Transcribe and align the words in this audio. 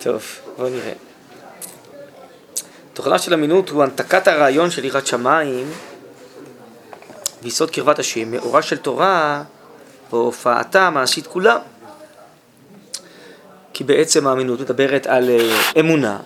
טוב, 0.00 0.24
בואו 0.56 0.68
נראה. 0.68 0.92
תוכנה 2.92 3.18
של 3.18 3.34
אמינות 3.34 3.68
הוא 3.68 3.82
הנתקת 3.82 4.28
הרעיון 4.28 4.70
של 4.70 4.84
יראת 4.84 5.06
שמיים 5.06 5.70
ויסוד 7.42 7.70
קרבת 7.70 7.98
השם, 7.98 8.30
מאורה 8.30 8.62
של 8.62 8.76
תורה 8.76 9.42
והופעתה 10.10 10.86
המעשית 10.86 11.26
כולה. 11.26 11.58
כי 13.72 13.84
בעצם 13.84 14.26
האמינות 14.26 14.60
מדברת 14.60 15.06
על 15.06 15.30
אה, 15.30 15.60
אמונה 15.80 16.18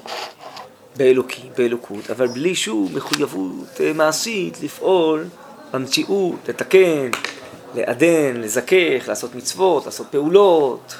באלוקי, 0.96 1.48
באלוקות, 1.58 2.10
אבל 2.10 2.26
בלי 2.26 2.54
שום 2.54 2.88
מחויבות 2.94 3.80
אה, 3.80 3.92
מעשית 3.92 4.62
לפעול 4.62 5.24
במציאות, 5.72 6.48
לתקן, 6.48 7.10
לעדן, 7.74 8.36
לזכך, 8.36 9.04
לעשות 9.08 9.34
מצוות, 9.34 9.86
לעשות 9.86 10.06
פעולות. 10.10 10.94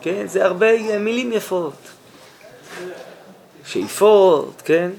כן, 0.00 0.26
זה 0.26 0.44
הרבה 0.44 0.70
אה, 0.70 0.98
מילים 0.98 1.32
יפות. 1.32 1.74
שאיפות, 3.64 4.62
כן? 4.64 4.90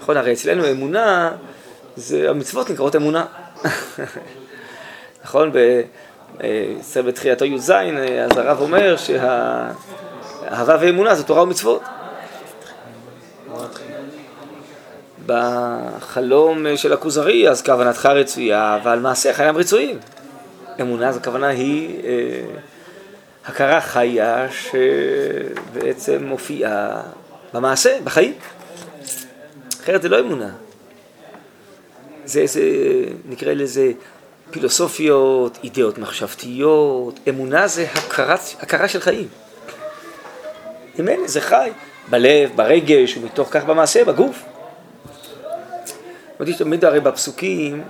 נכון, 0.00 0.16
הרי 0.16 0.32
אצלנו 0.32 0.70
אמונה, 0.70 1.32
זה, 1.96 2.30
המצוות 2.30 2.70
נקראות 2.70 2.96
אמונה. 2.96 3.26
נכון, 5.24 5.52
בסרט 6.36 7.04
בתחילתו 7.04 7.44
י"ז, 7.44 7.70
אז 7.70 8.36
הרב 8.36 8.60
אומר 8.60 8.96
שהאהבה 8.96 10.76
ואמונה 10.80 11.14
זה 11.14 11.24
תורה 11.24 11.42
ומצוות. 11.42 11.82
בחלום 15.30 16.76
של 16.76 16.92
הכוזרי, 16.92 17.48
אז 17.48 17.62
כוונתך 17.62 18.06
רצויה, 18.06 18.78
אבל 18.82 18.98
מעשיך 18.98 19.36
חיים 19.36 19.56
רצויים. 19.56 19.98
אמונה, 20.80 21.12
זו 21.12 21.18
הכוונה 21.18 21.48
היא 21.48 22.04
אה, 22.04 22.42
הכרה 23.46 23.80
חיה 23.80 24.46
שבעצם 24.50 26.24
מופיעה 26.24 27.02
במעשה, 27.54 27.98
בחיים. 28.04 28.34
אחרת 29.82 30.02
זה 30.02 30.08
לא 30.08 30.20
אמונה. 30.20 30.50
זה, 32.24 32.46
זה 32.46 32.62
נקרא 33.24 33.52
לזה 33.52 33.92
פילוסופיות, 34.50 35.58
אידאות 35.64 35.98
מחשבתיות, 35.98 37.20
אמונה 37.28 37.68
זה 37.68 37.86
הכרה, 37.94 38.36
הכרה 38.60 38.88
של 38.88 39.00
חיים. 39.00 39.28
ממילא 40.98 41.28
זה 41.28 41.40
חי 41.40 41.70
בלב, 42.10 42.50
ברגש, 42.56 43.16
ומתוך 43.16 43.48
כך 43.50 43.64
במעשה, 43.64 44.04
בגוף. 44.04 44.49
אמרתי 46.40 46.54
תמיד 46.54 46.84
הרי 46.84 47.00
בפסוקים, 47.00 47.82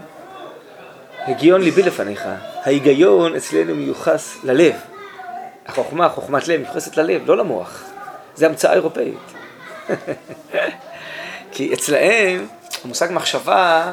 הגיון 1.19 1.61
ליבי 1.61 1.83
לפניך. 1.83 2.29
ההיגיון 2.63 3.37
אצלנו 3.37 3.75
מיוחס 3.75 4.37
ללב. 4.45 4.75
החוכמה, 5.67 6.09
חוכמת 6.09 6.49
לב, 6.49 6.61
מיוחסת 6.61 6.97
ללב, 6.97 7.23
לא 7.27 7.37
למוח. 7.37 7.85
זה 8.35 8.47
המצאה 8.47 8.73
אירופאית. 8.73 9.19
כי 11.53 11.75
אצלהם 11.75 12.47
המושג 12.85 13.09
מחשבה 13.13 13.93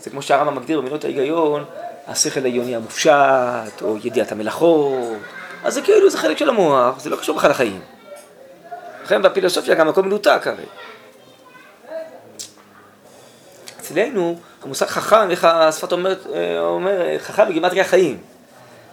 זה 0.00 0.10
כמו 0.10 0.22
שהרמב"ם 0.22 0.56
מגדיר 0.56 0.80
במילות 0.80 1.04
ההיגיון, 1.04 1.64
השכל 2.06 2.44
העיוני 2.44 2.76
המופשט, 2.76 3.82
או 3.82 3.96
ידיעת 4.04 4.32
המלאכות, 4.32 5.18
אז 5.64 5.74
זה 5.74 5.82
כאילו, 5.82 6.10
זה 6.10 6.18
חלק 6.18 6.38
של 6.38 6.48
המוח, 6.48 7.00
זה 7.00 7.10
לא 7.10 7.16
קשור 7.16 7.36
בכלל 7.36 7.50
לחיים. 7.50 7.80
לכן 9.04 9.22
בפילוסופיה 9.22 9.74
גם 9.74 9.88
הכל 9.88 10.02
מנותק 10.02 10.40
הרי. 10.46 10.64
אצלנו, 13.84 14.38
המושג 14.62 14.86
חכם, 14.86 15.30
איך 15.30 15.44
השפת 15.44 15.92
אומרת, 15.92 16.26
אה, 16.34 16.60
אומר, 16.60 17.18
חכם 17.18 17.48
בגימטריה 17.48 17.84
חיים. 17.84 18.18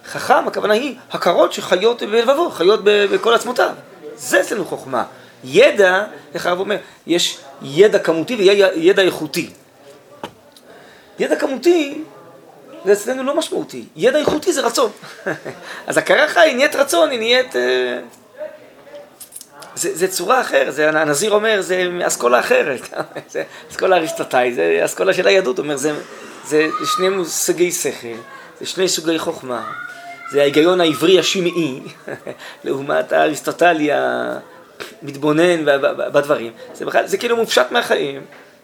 חכם, 0.05 0.47
הכוונה 0.47 0.73
היא 0.73 0.95
הכרות 1.11 1.53
שחיות 1.53 2.03
בלבבו, 2.03 2.49
חיות 2.49 2.79
בכל 2.83 3.33
עצמותיו. 3.33 3.71
זה 4.15 4.41
אצלנו 4.41 4.65
חוכמה. 4.65 5.03
ידע, 5.43 6.03
איך 6.33 6.45
הרב 6.45 6.59
אומר, 6.59 6.77
יש 7.07 7.37
ידע 7.61 7.99
כמותי 7.99 8.35
וידע 8.35 9.01
איכותי. 9.01 9.49
ידע 11.19 11.35
כמותי 11.35 12.03
זה 12.85 12.93
אצלנו 12.93 13.23
לא 13.23 13.37
משמעותי. 13.37 13.85
ידע 13.95 14.19
איכותי 14.19 14.53
זה 14.53 14.61
רצון. 14.61 14.91
אז 15.87 15.97
הכרה 15.97 16.27
חי 16.27 16.51
נהיית 16.55 16.75
רצון, 16.75 17.09
היא 17.09 17.19
נהיית... 17.19 17.55
זה, 19.75 19.95
זה 19.95 20.07
צורה 20.07 20.41
אחרת, 20.41 20.73
זה, 20.73 20.89
הנזיר 20.89 21.31
אומר, 21.31 21.61
זה 21.61 21.89
אסכולה 22.07 22.39
אחרת. 22.39 22.81
זה 23.31 23.43
אסכולה 23.71 23.97
אריסטוטאי, 23.97 24.53
זה 24.53 24.81
אסכולה 24.85 25.13
של 25.13 25.27
היהדות, 25.27 25.59
אומר, 25.59 25.77
זה, 25.77 25.91
זה 26.45 26.67
שני 26.95 27.09
מושגי 27.09 27.71
שכל, 27.71 28.07
זה 28.59 28.65
שני 28.65 28.87
סוגי 28.87 29.19
חוכמה. 29.19 29.71
זה 30.31 30.41
ההיגיון 30.41 30.81
העברי 30.81 31.19
השמעי, 31.19 31.79
לעומת 32.63 33.11
האריסטוטלי 33.11 33.89
המתבונן 35.01 35.65
בדברים. 36.13 36.51
זה, 36.73 36.85
בכלל, 36.85 37.07
זה 37.07 37.17
כאילו 37.17 37.37
מופשט 37.37 37.71
מהחיים. 37.71 38.21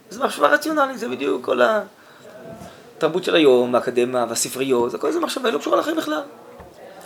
זה 0.09 0.23
מחשבה 0.23 0.47
רציונלית, 0.47 1.00
זה 1.00 1.07
בדיוק 1.07 1.46
כל. 1.46 1.62
התרבות 2.97 3.23
של 3.23 3.35
היום, 3.35 3.75
האקדמיה 3.75 4.25
והספריות, 4.29 4.91
זה 4.91 4.97
כל 4.97 5.07
איזה 5.07 5.19
מחשבה 5.19 5.51
לא 5.51 5.57
קשורה 5.57 5.79
לחיים 5.79 5.97
בכלל. 5.97 6.22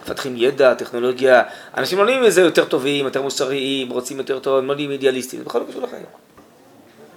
מפתחים 0.01 0.33
ידע, 0.37 0.73
טכנולוגיה, 0.73 1.43
אנשים 1.77 2.01
נהיים 2.01 2.23
איזה 2.23 2.41
יותר 2.41 2.65
טובים, 2.65 3.05
יותר 3.05 3.21
מוסריים, 3.21 3.89
רוצים 3.89 4.17
יותר 4.17 4.39
טוב, 4.39 4.57
הם 4.57 4.71
נהיים 4.71 4.91
אידיאליסטים, 4.91 5.39
זה 5.39 5.45
בכלל 5.45 5.61
לא 5.61 5.65
קשור 5.67 5.81
לחיים. 5.81 6.05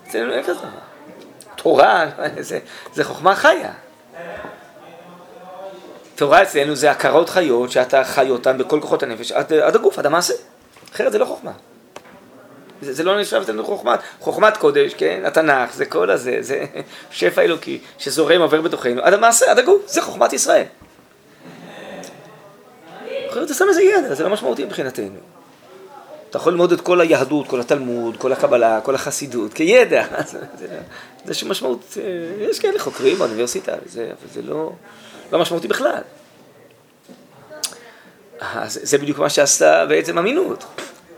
אצלנו 0.09 0.33
אין 0.33 0.43
כזה 0.43 0.55
דבר. 0.55 0.69
תורה, 1.57 2.07
זה, 2.41 2.59
זה 2.95 3.05
חוכמה 3.05 3.35
חיה. 3.35 3.73
תורה 6.15 6.43
אצלנו 6.43 6.75
זה 6.77 6.91
הכרות 6.91 7.29
חיות 7.29 7.71
שאתה 7.71 8.05
חי 8.05 8.31
אותן 8.31 8.59
בכל 8.59 8.81
כוחות 8.81 9.03
הנפש 9.03 9.33
עד, 9.33 9.53
עד 9.53 9.75
הגוף, 9.75 9.99
עד 9.99 10.07
המעשה. 10.07 10.35
אחרת 10.95 11.13
זה 11.13 11.19
לא 11.19 11.25
חוכמה. 11.25 11.53
זה, 12.83 12.93
זה 12.93 13.05
לא 13.05 13.21
נחשב 13.21 13.41
אצלנו 13.43 13.65
חוכמת, 13.65 14.01
חוכמת 14.21 14.57
קודש, 14.57 14.95
כן? 14.95 15.23
התנ"ך, 15.25 15.75
זה 15.75 15.87
כל 15.87 16.11
הזה, 16.11 16.37
זה 16.41 16.65
שפע 17.11 17.43
אלוקי 17.43 17.79
שזורם 17.99 18.41
עובר 18.41 18.61
בתוכנו, 18.61 19.03
עד 19.03 19.15
המעשה, 19.15 19.51
עד 19.51 19.59
הגוף, 19.59 19.83
זה 19.87 20.03
חוכמת 20.03 20.33
ישראל. 20.33 20.65
אחרת 23.35 23.47
אתה 23.47 23.55
שם 23.55 23.65
איזה 23.69 23.83
ידע, 23.83 24.15
זה 24.15 24.25
לא 24.25 24.31
משמעותי 24.31 24.65
מבחינתנו. 24.65 25.19
אתה 26.31 26.39
יכול 26.39 26.53
ללמוד 26.53 26.73
את 26.73 26.81
כל 26.81 27.01
היהדות, 27.01 27.49
כל 27.49 27.61
התלמוד, 27.61 28.17
כל 28.17 28.33
הקבלה, 28.33 28.81
כל 28.81 28.95
החסידות, 28.95 29.55
כידע. 29.55 30.05
זה, 30.31 30.39
זה, 30.59 30.81
זה 31.25 31.35
שמשמעות, 31.35 31.99
אה, 32.01 32.47
יש 32.51 32.59
כאלה 32.59 32.79
חוקרים 32.79 33.17
באוניברסיטה, 33.17 33.73
זה, 33.87 34.05
אבל 34.05 34.31
זה 34.33 34.43
לא, 34.43 34.73
לא 35.33 35.39
משמעותי 35.39 35.69
בכלל. 35.69 36.01
אז 38.41 38.81
זה 38.83 38.99
בדיוק 38.99 39.19
מה 39.19 39.31
שעשתה 39.31 39.87
בעצם 39.87 40.19
אמינות. 40.19 40.65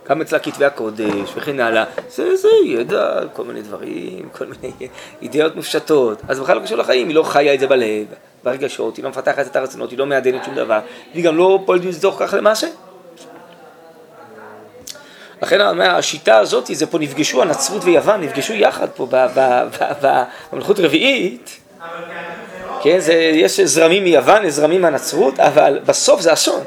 גם 0.08 0.20
אצלה 0.20 0.38
כתבי 0.38 0.64
הקודש 0.64 1.30
וכן 1.36 1.60
הלאה, 1.60 1.84
זה, 2.10 2.36
זה 2.36 2.48
ידע, 2.64 3.20
כל 3.32 3.44
מיני 3.44 3.62
דברים, 3.62 4.28
כל 4.32 4.46
מיני 4.46 4.72
אידאות 5.22 5.56
מופשטות, 5.56 6.22
אז 6.28 6.40
בכלל 6.40 6.56
לא 6.56 6.62
קשור 6.62 6.78
לחיים, 6.78 7.08
היא 7.08 7.14
לא 7.14 7.22
חיה 7.22 7.54
את 7.54 7.60
זה 7.60 7.66
בלב, 7.66 8.06
ברגשות, 8.46 8.96
היא 8.96 9.04
לא 9.04 9.10
מפתחת 9.10 9.46
את 9.46 9.56
הרצונות, 9.56 9.90
היא 9.90 9.98
לא 9.98 10.06
מעדנת 10.06 10.44
שום 10.44 10.54
דבר, 10.54 10.80
והיא 11.12 11.24
גם 11.24 11.36
לא 11.36 11.58
פועלת 11.66 11.84
לצדוק 11.84 12.22
כך 12.22 12.34
למעשה. 12.34 12.66
לכן 15.42 15.60
השיטה 15.80 16.38
הזאת, 16.38 16.66
זה 16.72 16.86
פה 16.86 16.98
נפגשו, 16.98 17.42
הנצרות 17.42 17.84
ויוון 17.84 18.20
נפגשו 18.20 18.52
יחד 18.52 18.88
פה 18.96 19.06
במלכות 20.52 20.80
רביעית, 20.80 21.60
כן, 22.82 22.98
זה, 22.98 23.12
יש 23.12 23.60
זרמים 23.60 24.04
מיוון, 24.04 24.50
זרמים 24.50 24.82
מהנצרות, 24.82 25.40
אבל 25.40 25.80
בסוף 25.86 26.20
זה 26.20 26.32
אסון. 26.32 26.64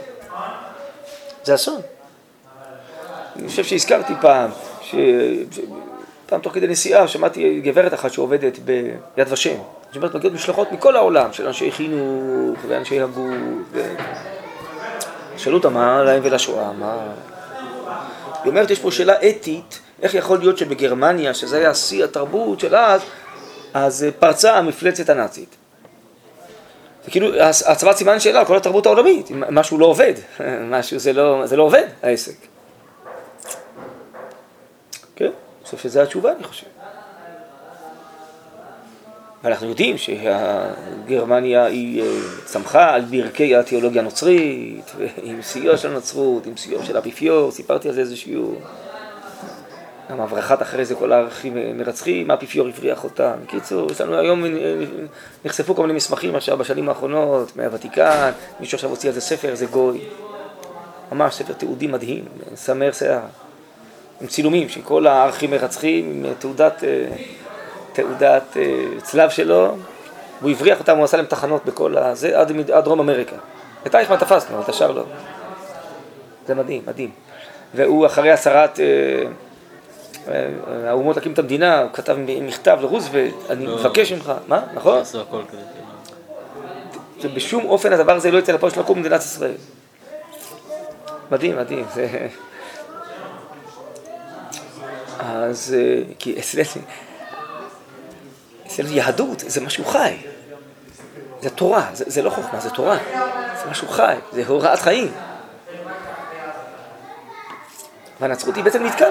זה 1.44 1.56
אסון. 1.56 1.81
אני 3.35 3.47
חושב 3.47 3.63
שהזכרתי 3.63 4.13
פעם, 4.22 4.51
ש... 4.81 4.96
פעם 6.25 6.41
תוך 6.41 6.53
כדי 6.53 6.67
נסיעה 6.67 7.07
שמעתי 7.07 7.61
גברת 7.61 7.94
אחת 7.94 8.13
שעובדת 8.13 8.59
ביד 8.59 9.28
ושם. 9.31 9.56
זאת 9.90 9.96
אומרת, 9.96 10.16
מגיעות 10.16 10.34
משלחות 10.34 10.72
מכל 10.72 10.96
העולם, 10.96 11.34
של 11.34 11.48
אנשי 11.48 11.72
חינוך 11.72 12.60
ואנשי 12.68 13.02
הגות. 13.02 13.76
שאלו 15.38 15.58
אותה 15.58 15.70
מה 15.70 16.03
להם 16.03 16.22
ולשואה, 16.24 16.72
מה... 16.72 16.97
היא 18.44 18.50
אומרת, 18.50 18.72
יש 18.72 18.80
פה 18.80 18.91
שאלה 18.91 19.14
אתית, 19.30 19.80
איך 20.02 20.14
יכול 20.14 20.40
להיות 20.40 20.58
שבגרמניה, 20.58 21.34
שזה 21.34 21.58
היה 21.58 21.76
שיא 21.76 22.03
התרבות 22.03 22.59
של 22.59 22.76
אז, 22.76 23.02
אז 23.74 24.06
פרצה 24.20 24.58
המפלצת 24.58 25.09
הנאצית. 25.09 25.56
וכאילו, 27.08 27.42
הצבת 27.68 27.97
סימן 27.97 28.20
שאלה 28.20 28.40
על 28.40 28.46
כל 28.46 28.58
התרבות 28.58 28.85
העולמית, 28.85 29.28
משהו 29.32 29.78
לא 29.78 29.85
עובד, 29.85 30.14
משהו, 30.72 31.00
זה 31.00 31.14
לא, 31.14 31.46
זה 31.46 31.56
לא 31.56 31.64
עובד, 31.64 31.85
העסק. 32.03 32.35
כן, 35.16 35.26
אני 35.26 35.66
חושב 35.66 35.78
שזו 35.78 36.02
התשובה, 36.02 36.32
אני 36.32 36.44
חושב. 36.44 36.68
ואנחנו 39.44 39.70
יודעים 39.70 39.96
שגרמניה 39.97 41.66
היא 41.66 42.02
אה, 42.02 42.08
צמחה 42.46 42.94
על 42.94 43.02
ברכי 43.02 43.56
התיאולוגיה 43.56 44.02
הנוצרית, 44.02 44.96
עם 45.24 45.41
סיוע 45.41 45.78
של 45.78 45.91
הנצרות, 45.94 46.46
עם 46.46 46.58
סיוע 46.58 46.86
של 46.86 46.96
האפיפיור, 46.96 47.52
סיפרתי 47.52 47.88
על 47.90 47.96
זה 47.96 48.02
איזה 48.02 48.16
שיעור. 48.16 48.62
גם 50.12 50.22
הברחת 50.22 50.62
אחרי 50.62 50.86
זה 50.86 50.96
כל 50.96 51.12
הערכים 51.12 51.58
מרצחים, 51.78 52.32
האפיפיור 52.32 52.68
הבריח 52.68 53.03
אותם. 53.03 53.32
בקיצור, 53.44 53.91
יש 53.91 54.02
לנו 54.02 54.18
היום, 54.18 54.46
אה, 54.46 54.50
נחשפו 55.46 55.76
כל 55.76 55.82
מיני 55.82 55.94
מסמכים 55.94 56.35
עכשיו 56.35 56.58
בשנים 56.58 56.90
האחרונות, 56.90 57.58
מהוותיקן, 57.58 58.32
מישהו 58.59 58.76
עכשיו 58.76 58.90
הוציא 58.90 59.09
על 59.09 59.16
זה 59.16 59.22
ספר, 59.22 59.56
זה 59.56 59.66
גוי. 59.66 60.00
ממש 61.12 61.35
ספר 61.35 61.53
תיעודי 61.53 61.88
מדהים, 61.88 62.26
סמר 62.56 62.92
שיער. 62.92 63.20
עם 64.22 64.28
צילומים 64.28 64.70
של 64.70 64.82
כל 64.82 65.08
הערכים 65.08 65.52
מרצחים, 65.52 66.24
עם 66.26 66.34
תעודת, 66.40 66.84
אה, 66.84 67.08
תעודת 67.94 68.58
אה, 68.58 68.86
צלב 69.03 69.30
שלו, 69.30 69.76
והוא 70.41 70.52
הבריח 70.52 70.80
אותם, 70.80 70.97
הוא 70.97 71.03
עשה 71.03 71.18
להם 71.18 71.26
תחנות 71.26 71.66
בכל 71.66 71.97
הזה, 71.97 72.40
עד, 72.40 72.72
עד 72.72 72.84
דרום 72.84 73.00
אמריקה. 73.00 73.36
את 73.88 73.96
אייכמן 73.96 74.18
תפסנו, 74.18 74.62
את 74.62 74.70
השאר 74.70 74.91
לא. 74.91 75.03
זה 76.47 76.56
מדהים, 76.56 76.82
מדהים. 76.88 77.12
והוא 77.74 78.06
אחרי 78.06 78.32
הסרת... 78.32 78.80
האומות 80.88 81.16
להקים 81.16 81.34
את 81.34 81.40
המדינה, 81.40 81.82
הוא 81.82 81.90
כתב 81.94 82.18
מכתב 82.41 82.78
לרוזוולט, 82.82 83.34
אני 83.50 83.66
לא. 83.66 83.76
מבקש 83.76 84.12
ממך, 84.12 84.34
מה? 84.47 84.62
נכון? 84.74 85.02
שבשום 87.22 87.66
אופן 87.66 87.94
הדבר 87.94 88.16
הזה 88.16 88.32
לא 88.32 88.38
יצא 88.38 88.52
לפועל 88.52 88.72
של 88.72 88.80
לקום 88.80 88.97
במדינת 88.97 89.22
ישראל. 89.22 89.56
מדהים, 91.32 91.58
מדהים. 91.58 91.85
אז, 95.20 95.76
אה, 95.78 96.02
כי 96.20 96.35
אצלנו, 96.40 96.85
אצלנו 98.79 98.96
יהדות 98.96 99.43
זה 99.47 99.61
משהו 99.61 99.85
חי. 99.85 100.17
זה 101.41 101.49
תורה, 101.49 101.90
זה, 101.93 102.03
זה 102.08 102.22
לא 102.22 102.29
חוכמה, 102.29 102.59
זה 102.59 102.70
תורה. 102.70 102.97
זה 103.64 103.70
משהו 103.70 103.87
חי, 103.87 104.16
זה 104.31 104.43
הוראת 104.47 104.79
חיים. 104.79 105.11
והנצרות 108.20 108.55
היא 108.55 108.64
בעצם 108.64 108.85
נתקעה 108.85 109.09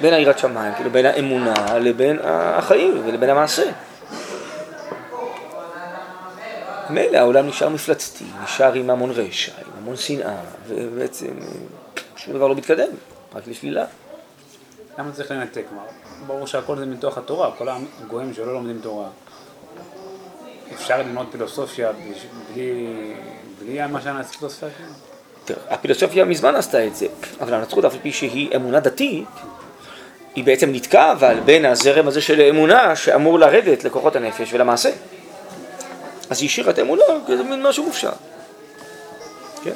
בין 0.00 0.14
היראת 0.14 0.38
שמיים, 0.38 0.74
כאילו 0.74 0.90
בין 0.90 1.06
האמונה 1.06 1.78
לבין 1.78 2.18
החיים 2.24 3.02
ולבין 3.06 3.30
המעשה. 3.30 3.70
מילא 6.90 7.18
העולם 7.18 7.46
נשאר 7.46 7.68
מפלצתי, 7.68 8.24
נשאר 8.44 8.72
עם 8.72 8.90
המון 8.90 9.10
רשע, 9.10 9.52
עם 9.58 9.72
המון 9.78 9.96
שנאה, 9.96 10.36
ובעצם 10.68 11.32
שום 12.16 12.34
דבר 12.34 12.48
לא 12.48 12.54
מתקדם, 12.54 12.88
רק 13.34 13.42
לשלילה. 13.46 13.84
למה 14.98 15.12
צריך 15.12 15.30
לנתק? 15.30 15.64
ברור 16.26 16.46
שהכל 16.46 16.78
זה 16.78 16.86
מתוך 16.86 17.18
התורה, 17.18 17.50
כל 17.58 17.68
הגויים 17.68 18.34
שלא 18.34 18.52
לומדים 18.54 18.78
תורה. 18.82 19.08
אפשר 20.74 20.98
ללמוד 20.98 21.26
פילוסופיה 21.32 21.92
בלי, 22.52 23.14
בלי 23.58 23.86
מה 23.86 24.00
שהנצרות 24.00 24.36
פילוסופיה? 24.36 24.86
הפילוסופיה 25.68 26.24
מזמן 26.24 26.54
עשתה 26.54 26.86
את 26.86 26.96
זה, 26.96 27.06
אבל 27.40 27.54
הנצרות, 27.54 27.84
אף 27.84 27.92
על 27.92 27.98
פי 28.02 28.12
שהיא 28.12 28.56
אמונה 28.56 28.80
דתית, 28.80 29.28
היא 30.34 30.44
בעצם 30.44 30.72
נתקעה 30.72 31.12
אבל 31.12 31.40
בין 31.44 31.64
הזרם 31.64 32.08
הזה 32.08 32.20
של 32.20 32.40
האמונה 32.40 32.96
שאמור 32.96 33.38
לרדת 33.38 33.84
לכוחות 33.84 34.16
הנפש 34.16 34.52
ולמעשה. 34.52 34.90
אז 36.30 36.40
היא 36.40 36.48
השאירה 36.48 36.70
את 36.70 36.78
האמונה 36.78 37.02
כאיזה 37.26 37.42
מין 37.42 37.62
משהו 37.62 37.84
מופשט. 37.84 38.08
כן? 39.64 39.72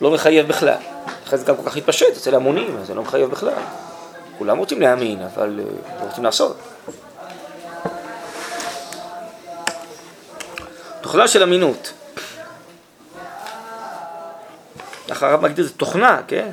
לא 0.00 0.10
מחייב 0.10 0.48
בכלל. 0.48 0.93
אחרי 1.24 1.38
זה 1.38 1.44
גם 1.44 1.56
כל 1.56 1.62
כך 1.70 1.76
התפשט 1.76 2.16
אצל 2.16 2.34
המונים, 2.34 2.76
זה 2.84 2.94
לא 2.94 3.02
מחייב 3.02 3.30
בכלל. 3.30 3.52
כולם 4.38 4.58
רוצים 4.58 4.80
להאמין, 4.80 5.22
אבל 5.22 5.60
אה, 5.60 5.64
לא 6.00 6.04
רוצים 6.04 6.24
לעשות. 6.24 6.56
תוכנה 11.00 11.28
של 11.28 11.42
אמינות. 11.42 11.92
הרב 15.22 15.40
מגדיר, 15.40 15.64
זה 15.64 15.72
תוכנה, 15.72 16.20
כן? 16.28 16.50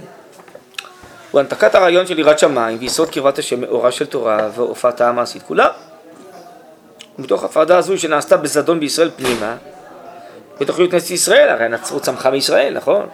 הוא 1.32 1.40
הנפקת 1.40 1.76
הרעיון 1.76 2.08
של 2.08 2.20
יראת 2.20 2.40
שמיים 2.40 2.78
ויסוד 2.80 3.10
קרבת 3.10 3.40
השם 3.40 3.62
מאורה 3.62 3.92
של 3.92 4.06
תורה 4.06 4.50
והופעתה 4.56 5.10
המעשית 5.10 5.44
כולה. 5.44 5.68
ומתוך 7.20 7.44
ההפרדה 7.44 7.78
הזו 7.78 7.98
שנעשתה 7.98 8.38
בזדון 8.38 8.80
בישראל 8.80 9.12
פנימה, 9.16 9.56
בתוכניות 10.60 10.92
כנסת 10.92 11.12
ישראל, 11.12 11.50
הרי 11.50 11.66
הנצרות 11.66 12.02
צמחה 12.02 12.32
מישראל, 12.32 12.74
נכון? 12.74 13.08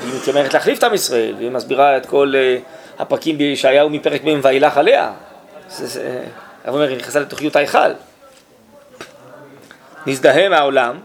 היא 0.00 0.14
מתיימרת 0.20 0.54
להחליף 0.54 0.78
את 0.78 0.84
עם 0.84 0.94
ישראל, 0.94 1.34
והיא 1.38 1.50
מסבירה 1.50 1.96
את 1.96 2.06
כל 2.06 2.32
uh, 2.34 3.02
הפרקים 3.02 3.38
בישעיהו 3.38 3.90
מפרק 3.90 4.24
מ' 4.24 4.40
ואילך 4.42 4.76
עליה. 4.76 5.12
הרב 6.64 6.74
אומר, 6.74 6.88
היא 6.88 6.96
נכנסה 6.96 7.20
לתוכניות 7.20 7.56
ההיכל. 7.56 7.92
נזדהה 10.06 10.48
מהעולם, 10.48 11.00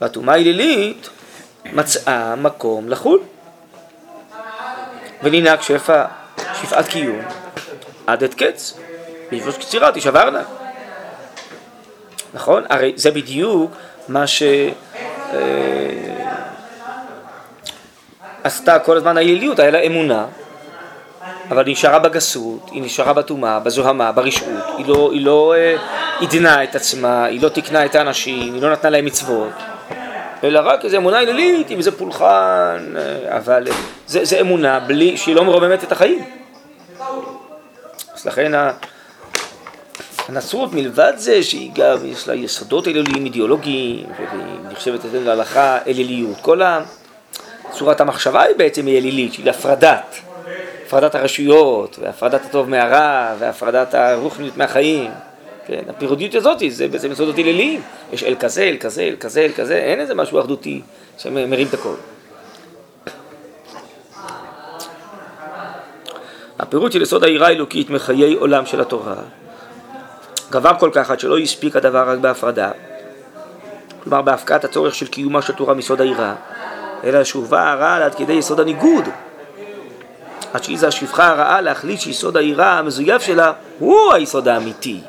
והטומאה 0.00 0.34
הילילית 0.34 1.08
מצאה 1.72 2.36
מקום 2.36 2.88
לחול. 2.88 3.20
וננהג 5.22 5.60
שפע, 5.60 6.04
שפעת 6.54 6.88
קיום 6.88 7.22
עד 8.06 8.24
עת 8.24 8.34
קץ, 8.34 8.78
ביבוש 9.30 9.56
קצירה 9.56 9.92
תשברנה. 9.92 10.42
נכון? 12.34 12.64
הרי 12.68 12.92
זה 12.96 13.10
בדיוק 13.10 13.70
מה 14.08 14.26
ש... 14.26 14.42
אה, 15.34 16.06
עשתה 18.44 18.78
כל 18.78 18.96
הזמן 18.96 19.16
היליות, 19.16 19.58
היה 19.58 19.70
לה 19.70 19.78
אמונה, 19.78 20.26
אבל 21.50 21.66
היא 21.66 21.72
נשארה 21.72 21.98
בגסות, 21.98 22.68
היא 22.72 22.82
נשארה 22.82 23.12
בטומאה, 23.12 23.60
בזוהמה, 23.60 24.12
ברשעות, 24.12 24.64
היא 24.78 24.86
לא, 24.86 25.10
היא 25.12 25.24
לא 25.24 25.54
אה, 25.56 25.76
עדנה 26.20 26.64
את 26.64 26.74
עצמה, 26.74 27.24
היא 27.24 27.42
לא 27.42 27.48
תיקנה 27.48 27.84
את 27.84 27.94
האנשים, 27.94 28.54
היא 28.54 28.62
לא 28.62 28.72
נתנה 28.72 28.90
להם 28.90 29.04
מצוות. 29.04 29.52
אלא 30.44 30.60
רק 30.64 30.84
איזו 30.84 30.96
אמונה 30.96 31.20
אלילית 31.20 31.70
עם 31.70 31.78
איזה 31.78 31.98
פולחן, 31.98 32.94
אה, 32.96 33.36
אבל 33.36 33.68
זה, 34.06 34.24
זה 34.24 34.40
אמונה 34.40 34.80
בלי, 34.80 35.16
שהיא 35.16 35.34
לא 35.34 35.44
מרוממת 35.44 35.84
את 35.84 35.92
החיים. 35.92 36.24
אז 38.14 38.26
לכן 38.26 38.52
הנצרות 40.28 40.72
מלבד 40.72 41.12
זה 41.16 41.42
שהיא 41.42 41.70
גם, 41.74 41.96
יש 42.04 42.28
לה 42.28 42.34
יסודות 42.34 42.88
אליליים 42.88 43.24
אידיאולוגיים, 43.24 44.06
והיא 44.18 44.72
נחשבת 44.72 45.04
אצלנו 45.04 45.24
להלכה 45.24 45.78
אליליות. 45.86 46.36
כל 46.42 46.60
צורת 47.70 48.00
המחשבה 48.00 48.42
היא 48.42 48.56
בעצם 48.56 48.86
היא 48.86 48.98
אלילית, 48.98 49.32
שהיא 49.32 49.46
להפרדת, 49.46 50.16
הפרדת 50.86 51.14
הרשויות, 51.14 51.98
והפרדת 52.02 52.44
הטוב 52.44 52.70
מהרע, 52.70 53.34
והפרדת 53.38 53.94
הרוחניות 53.94 54.56
מהחיים. 54.56 55.10
כן, 55.66 55.82
הפירודיות 55.88 56.34
הזאת 56.34 56.58
זה 56.68 56.88
בעצם 56.88 57.12
יסודות 57.12 57.36
הילליים, 57.36 57.82
יש 58.12 58.22
אל 58.24 58.34
כזה, 58.40 58.62
אל 58.62 58.76
כזה, 58.80 59.02
אל 59.02 59.16
כזה, 59.20 59.40
אל 59.40 59.52
כזה, 59.56 59.76
אין 59.76 60.00
איזה 60.00 60.14
משהו 60.14 60.40
אחדותי 60.40 60.82
שמרים 61.18 61.66
את 61.66 61.74
הכל. 61.74 61.94
הפירוט 66.58 66.92
של 66.92 67.02
יסוד 67.02 67.24
העירה 67.24 67.46
האלוקית 67.46 67.90
מחיי 67.90 68.34
עולם 68.34 68.66
של 68.66 68.80
התורה 68.80 69.14
גבר 70.50 70.72
כל 70.78 70.90
כך 70.92 71.10
עד 71.10 71.20
שלא 71.20 71.38
הספיק 71.38 71.76
הדבר 71.76 72.10
רק 72.10 72.18
בהפרדה, 72.18 72.70
כלומר 74.04 74.22
בהפקעת 74.22 74.64
הצורך 74.64 74.94
של 74.94 75.06
קיומה 75.06 75.42
של 75.42 75.52
תורה 75.52 75.74
מיסוד 75.74 76.00
העירה, 76.00 76.34
אלא 77.04 77.24
שהובא 77.24 77.70
הרע 77.70 78.04
עד 78.04 78.14
כדי 78.14 78.32
יסוד 78.32 78.60
הניגוד, 78.60 79.04
עד 80.52 80.64
שהעיזה 80.64 80.88
השפחה 80.88 81.28
הרעה 81.28 81.60
להחליט 81.60 82.00
שיסוד 82.00 82.36
העירה 82.36 82.78
המזויף 82.78 83.22
שלה 83.22 83.52
הוא 83.78 84.12
היסוד 84.12 84.48
האמיתי. 84.48 85.00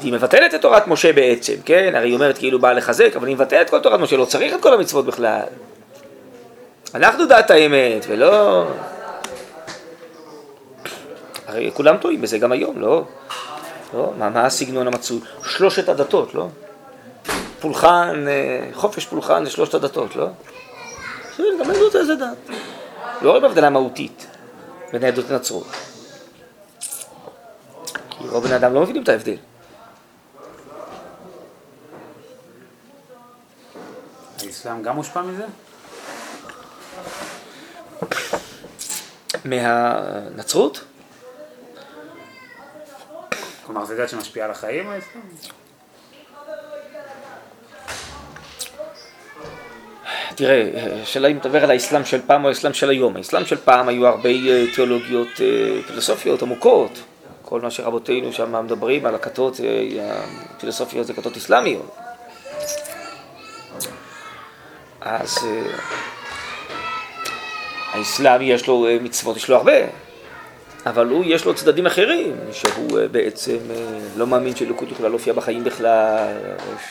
והיא 0.00 0.12
מבטלת 0.12 0.54
את 0.54 0.62
תורת 0.62 0.86
משה 0.86 1.12
בעצם, 1.12 1.54
כן? 1.64 1.92
הרי 1.96 2.08
היא 2.08 2.14
אומרת 2.14 2.38
כאילו 2.38 2.58
באה 2.58 2.72
לחזק, 2.72 3.16
אבל 3.16 3.26
היא 3.26 3.34
מבטלת 3.36 3.70
כל 3.70 3.80
תורת 3.80 4.00
משה, 4.00 4.16
לא 4.16 4.24
צריך 4.24 4.54
את 4.54 4.60
כל 4.60 4.74
המצוות 4.74 5.06
בכלל. 5.06 5.42
אנחנו 6.94 7.26
דעת 7.26 7.50
האמת, 7.50 8.06
ולא... 8.08 8.64
הרי 11.46 11.70
כולם 11.74 11.96
טועים 11.96 12.20
בזה 12.20 12.38
גם 12.38 12.52
היום, 12.52 12.80
לא? 12.80 13.04
לא? 13.94 14.12
מה, 14.18 14.30
מה 14.30 14.46
הסגנון 14.46 14.86
המצוי? 14.86 15.20
שלושת 15.44 15.88
הדתות, 15.88 16.34
לא? 16.34 16.48
פולחן, 17.60 18.24
אה, 18.28 18.68
חופש 18.72 19.06
פולחן 19.06 19.44
זה 19.44 19.50
שלושת 19.50 19.74
הדתות, 19.74 20.16
לא? 20.16 20.28
גם 21.38 21.70
היהדות 21.70 21.96
איזה 21.96 22.14
דת. 22.14 22.56
לא 23.22 23.30
רואה 23.30 23.40
בהבדלה 23.40 23.70
מהותית 23.70 24.26
בין 24.92 25.02
היהדות 25.02 25.30
לנצרות. 25.30 25.66
כי 28.10 28.28
רוב 28.28 28.44
בני 28.44 28.56
אדם 28.56 28.74
לא 28.74 28.80
מבינים 28.82 29.02
את 29.02 29.08
ההבדל. 29.08 29.36
האסלאם 34.42 34.82
גם 34.82 34.96
מושפע 34.96 35.22
מזה? 35.22 35.44
מהנצרות? 39.44 40.84
כלומר, 43.74 43.86
זה 43.86 43.96
דת 43.96 44.08
שמשפיעה 44.08 44.44
על 44.44 44.50
החיים? 44.50 44.90
תראה, 50.34 50.70
השאלה 51.02 51.28
אם 51.28 51.36
מדבר 51.36 51.64
על 51.64 51.70
האסלאם 51.70 52.04
של 52.04 52.20
פעם 52.26 52.44
או 52.44 52.48
האסלאם 52.48 52.72
של 52.72 52.90
היום. 52.90 53.16
האסלאם 53.16 53.44
של 53.46 53.56
פעם 53.56 53.88
היו 53.88 54.06
הרבה 54.06 54.28
אה, 54.28 54.64
תיאולוגיות 54.74 55.28
אה, 55.40 55.82
פילוסופיות 55.86 56.42
עמוקות. 56.42 57.02
כל 57.42 57.60
מה 57.60 57.70
שרבותינו 57.70 58.32
שם 58.32 58.64
מדברים 58.64 59.06
על 59.06 59.14
הכתות, 59.14 59.60
אה, 59.60 60.20
הפילוסופיות 60.56 61.06
זה 61.06 61.14
כתות 61.14 61.36
אסלאמיות. 61.36 61.96
אז 65.00 65.38
האסלאם 67.92 68.42
יש 68.42 68.66
לו 68.66 68.86
מצוות, 69.00 69.36
יש 69.36 69.48
לו 69.48 69.56
הרבה, 69.56 69.72
אבל 70.86 71.06
הוא 71.06 71.24
יש 71.26 71.44
לו 71.44 71.54
צדדים 71.54 71.86
אחרים, 71.86 72.36
שהוא 72.52 72.98
אה, 72.98 73.08
בעצם 73.08 73.56
אה, 73.70 73.98
לא 74.16 74.26
מאמין 74.26 74.56
שאלוקות 74.56 74.92
יכולה 74.92 75.08
להופיע 75.08 75.32
בחיים 75.32 75.64
בכלל, 75.64 76.26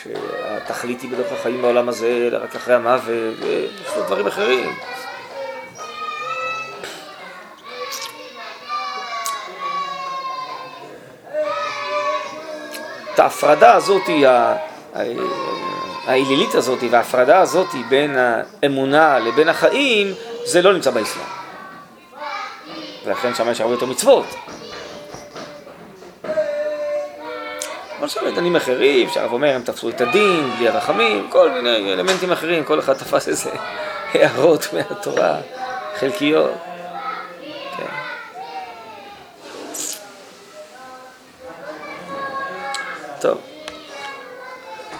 שהתכלית 0.02 1.00
היא 1.00 1.10
בדרך 1.10 1.32
החיים 1.32 1.62
בעולם 1.62 1.88
הזה, 1.88 2.28
אלא 2.28 2.38
רק 2.42 2.56
אחרי 2.56 2.74
המוות, 2.74 3.34
ויש 3.40 3.96
לו 3.96 4.02
דברים 4.06 4.26
אחרים. 4.26 4.70
את 13.14 13.18
ההפרדה 13.18 13.74
הזאת, 13.74 14.02
האלילית 16.06 16.54
הזאת 16.54 16.78
וההפרדה 16.90 17.38
הזאת 17.38 17.68
בין 17.88 18.16
האמונה 18.16 19.18
לבין 19.18 19.48
החיים, 19.48 20.14
זה 20.44 20.62
לא 20.62 20.72
נמצא 20.72 20.90
באסלאם. 20.90 21.33
ולכן 23.04 23.34
שם 23.34 23.50
יש 23.50 23.60
הרבה 23.60 23.74
יותר 23.74 23.86
מצוות. 23.86 24.26
אבל 27.98 28.08
שם 28.08 28.26
עניינים 28.26 28.56
אחרים, 28.56 29.08
שהרב 29.08 29.32
אומר, 29.32 29.54
הם 29.54 29.62
תפסו 29.62 29.88
את 29.88 30.00
הדין, 30.00 30.50
בלי 30.56 30.68
הרחמים, 30.68 31.28
כל 31.30 31.50
מיני 31.50 31.92
אלמנטים 31.92 32.32
אחרים, 32.32 32.64
כל 32.64 32.78
אחד 32.78 32.92
תפס 32.92 33.28
איזה 33.28 33.50
הערות 34.12 34.66
מהתורה, 34.72 35.40
חלקיות. 35.98 36.52
כן. 37.76 38.04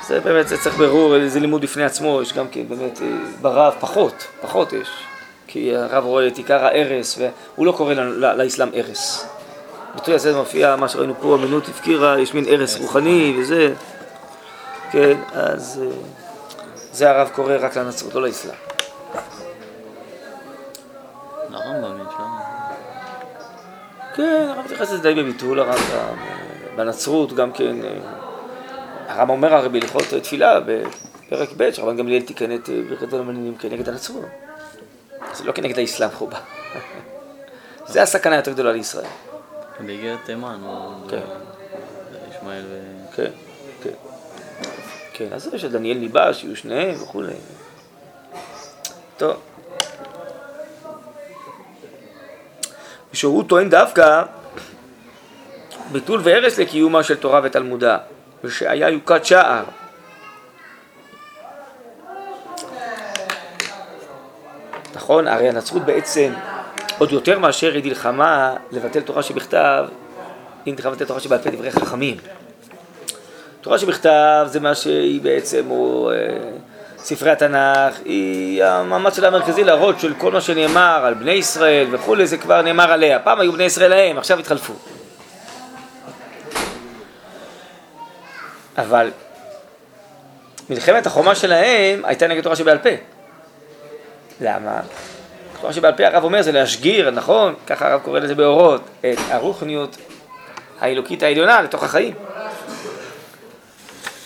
זה 0.07 0.21
באמת, 0.21 0.49
זה 0.49 0.59
צריך 0.59 0.77
ברור, 0.77 1.29
זה 1.29 1.41
לימוד 1.41 1.63
בפני 1.63 1.85
עצמו, 1.85 2.23
יש 2.23 2.33
גם 2.33 2.49
כן 2.49 2.69
באמת, 2.69 3.03
אה, 3.03 3.07
ברב 3.41 3.75
פחות, 3.81 4.27
פחות 4.41 4.73
יש. 4.73 4.89
כי 5.55 5.77
הרב 5.77 6.05
רואה 6.05 6.27
את 6.27 6.37
עיקר 6.37 6.65
ההרס, 6.65 7.19
והוא 7.19 7.67
לא 7.67 7.73
קורא 7.73 7.95
לאסלאם 8.19 8.69
הרס. 8.75 9.27
בביטוי 9.93 10.15
הזה 10.15 10.37
מופיע 10.37 10.77
מה 10.77 10.89
שראינו 10.89 11.15
פה, 11.21 11.35
אמינות 11.35 11.69
הפקירה, 11.69 12.21
יש 12.21 12.35
מין 12.35 12.45
הרס 12.49 12.81
רוחני 12.81 13.37
וזה, 13.39 13.75
כן, 14.91 15.19
אז 15.33 15.83
אה, 15.83 15.97
זה 16.93 17.11
הרב 17.11 17.31
קורא 17.35 17.55
רק 17.61 17.77
לנצרות, 17.77 18.15
לא 18.15 18.23
לאסלאם. 18.23 18.55
כן, 24.15 24.47
הרב 24.49 24.65
מתייחס 24.65 24.93
לזה 24.93 25.03
די 25.03 25.15
בביטול, 25.15 25.61
הרב 25.61 25.81
בנצרות 26.77 27.33
גם 27.33 27.53
כן, 27.53 27.77
אה, 27.85 27.99
הרב 29.09 29.31
אומר 29.31 29.55
הרי 29.55 29.69
בהלכות 29.69 30.05
תפילה 30.23 30.61
בפרק 30.61 31.49
ב', 31.57 31.71
שרבן 31.73 31.97
גמליאל 31.97 32.23
אה, 32.43 32.57
ברכת 32.89 33.13
המנינים 33.13 33.57
כנגד 33.57 33.89
הנצרות. 33.89 34.44
זה 35.35 35.45
לא 35.45 35.53
כנגד 35.53 35.79
האסלאם 35.79 36.11
חובה. 36.11 36.39
זה 37.87 38.03
הסכנה 38.03 38.35
היותר 38.35 38.53
גדולה 38.53 38.73
לישראל. 38.73 39.07
באיגרת 39.81 40.19
תימן, 40.25 40.59
כן. 41.11 41.21
ישמעאל 42.31 42.65
ו... 42.69 42.81
כן, 43.17 43.31
כן. 43.83 43.91
כן, 45.13 45.29
אז 45.33 45.43
זה 45.43 45.59
של 45.59 45.73
דניאל 45.73 45.99
ניבא, 45.99 46.33
שיהיו 46.33 46.57
שניהם 46.57 47.03
וכולי. 47.03 47.35
טוב. 49.17 49.37
ושהוא 53.13 53.45
טוען 53.49 53.71
דווקא 53.71 54.23
ביטול 55.93 56.21
והרס 56.25 56.59
לקיומה 56.59 57.03
של 57.03 57.17
תורה 57.17 57.41
ותלמודה, 57.45 57.99
ושהיה 58.45 58.89
יוקת 58.89 59.25
שער. 59.25 59.65
נכון? 65.05 65.29
הרי 65.29 65.49
הנצרות 65.49 65.85
בעצם, 65.85 66.33
עוד 66.99 67.13
יותר 67.13 67.39
מאשר 67.39 67.73
היא 67.75 67.85
נלחמה 67.85 68.55
לבטל 68.73 69.01
תורה 69.01 69.23
שבכתב, 69.23 69.85
היא 70.65 70.75
נלחמה 70.75 70.93
לבטל 70.93 71.05
תורה 71.05 71.21
שבעל 71.21 71.39
פה 71.39 71.51
דברי 71.51 71.71
חכמים. 71.71 72.17
תורה 73.61 73.79
שבכתב 73.79 74.47
זה 74.47 74.61
מה 74.61 74.75
שהיא 74.75 75.21
בעצם, 75.21 75.71
או 75.71 76.11
אה, 76.11 76.17
ספרי 76.99 77.31
התנ"ך, 77.31 77.99
היא 78.05 78.65
המאמץ 78.65 79.17
שלה 79.17 79.29
המרכזי 79.29 79.65
להראות 79.65 80.01
של 80.01 80.15
כל 80.19 80.33
מה 80.33 80.41
שנאמר 80.41 81.03
על 81.05 81.15
בני 81.15 81.33
ישראל 81.33 81.87
וכולי, 81.91 82.27
זה 82.27 82.37
כבר 82.37 82.63
נאמר 82.63 82.93
עליה. 82.93 83.19
פעם 83.19 83.41
היו 83.41 83.53
בני 83.53 83.65
ישראל 83.65 83.91
להם, 83.91 84.19
עכשיו 84.19 84.39
התחלפו. 84.39 84.73
אבל 88.79 89.11
מלחמת 90.71 91.07
החומה 91.07 91.35
שלהם 91.35 92.05
הייתה 92.05 92.27
נגד 92.27 92.43
תורה 92.43 92.57
שבעל 92.57 92.79
פה. 92.79 93.14
למה? 94.41 94.81
תורה 95.61 95.73
שבעל 95.73 95.93
פה 95.97 96.07
הרב 96.07 96.25
אומר 96.25 96.43
זה 96.43 96.53
להשגיר, 96.53 97.11
נכון? 97.11 97.55
ככה 97.67 97.89
הרב 97.89 98.01
קורא 98.01 98.19
לזה 98.19 98.35
באורות, 98.35 98.83
את 99.01 99.19
הרוחניות 99.29 99.97
האלוקית 100.81 101.23
העליונה 101.23 101.63
לתוך 101.63 101.83
החיים. 101.85 102.15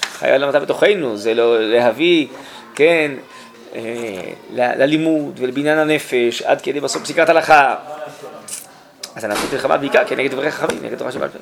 חיה 0.03 0.39
למטה 0.39 0.61
בתוכנו, 0.61 1.17
זה 1.17 1.35
לא 1.35 1.59
להביא, 1.61 2.27
כן, 2.75 3.13
אה, 3.75 3.83
ללימוד 4.53 5.41
ולבניין 5.43 5.79
הנפש, 5.79 6.43
עד 6.43 6.61
כדי 6.61 6.81
בסוף 6.81 7.03
פסיקת 7.03 7.29
הלכה. 7.29 7.75
אז 9.17 9.25
אנחנו 9.25 9.49
מלחמה 9.53 9.77
בעיקר 9.77 10.05
כנגד 10.07 10.31
דברי 10.31 10.51
חכמים, 10.51 10.83
נגד 10.83 10.99
תורה 10.99 11.13
שבעל 11.13 11.29
פה. 11.29 11.39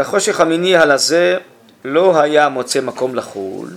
החושך 0.00 0.40
המיני 0.40 0.76
הלזה 0.76 1.38
לא 1.84 2.20
היה 2.20 2.48
מוצא 2.48 2.80
מקום 2.80 3.14
לחול, 3.14 3.68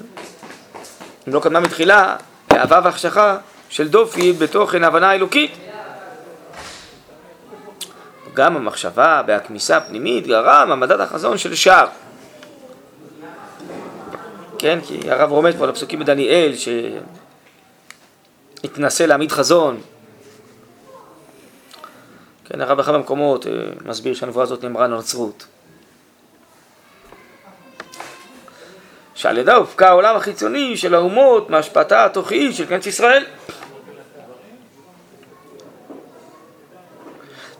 אם 1.28 1.34
לא 1.34 1.40
קדמה 1.40 1.60
מתחילה 1.60 2.16
אהבה 2.52 2.80
והחשכה 2.84 3.38
של 3.70 3.88
דופי 3.88 4.34
בתוכן 4.34 4.84
ההבנה 4.84 5.10
האלוקית. 5.10 5.52
גם 8.34 8.56
המחשבה 8.56 9.22
והכניסה 9.28 9.78
הפנימית 9.78 10.28
גרם 10.28 10.68
העמדת 10.70 11.00
החזון 11.00 11.38
של 11.38 11.56
שער. 11.56 11.88
כן, 14.60 14.80
כי 14.88 15.12
הרב 15.12 15.32
רומז 15.32 15.56
פה 15.56 15.66
לפסוקים 15.66 16.00
בדניאל 16.00 16.52
שהתנסה 18.64 19.06
להעמיד 19.06 19.32
חזון. 19.32 19.82
כן, 22.46 22.62
הרב 22.62 22.78
בכמה 22.78 22.98
מקומות 22.98 23.48
אה, 23.48 23.52
מסביר 23.86 24.14
שהנבואה 24.14 24.44
הזאת 24.44 24.64
נאמרה 24.64 24.88
לנצרות. 24.88 25.46
שעל 29.16 29.38
ידה 29.38 29.56
הופקע 29.56 29.88
העולם 29.88 30.16
החיצוני 30.16 30.78
של 30.78 30.96
האומות 30.96 31.50
מהשפעתה 31.50 32.06
התוכית 32.06 32.56
של 32.56 32.66
כנסת 32.66 32.88
ישראל. 32.88 33.24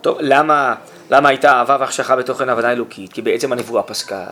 טוב, 0.00 0.18
למה, 0.20 0.74
למה 1.10 1.28
הייתה 1.28 1.52
אהבה 1.52 1.76
והחשכה 1.80 2.16
בתוכן 2.16 2.48
הבנה 2.48 2.72
אלוקית? 2.72 3.12
כי 3.12 3.22
בעצם 3.22 3.52
הנבואה 3.52 3.82
פסקה. 3.82 4.26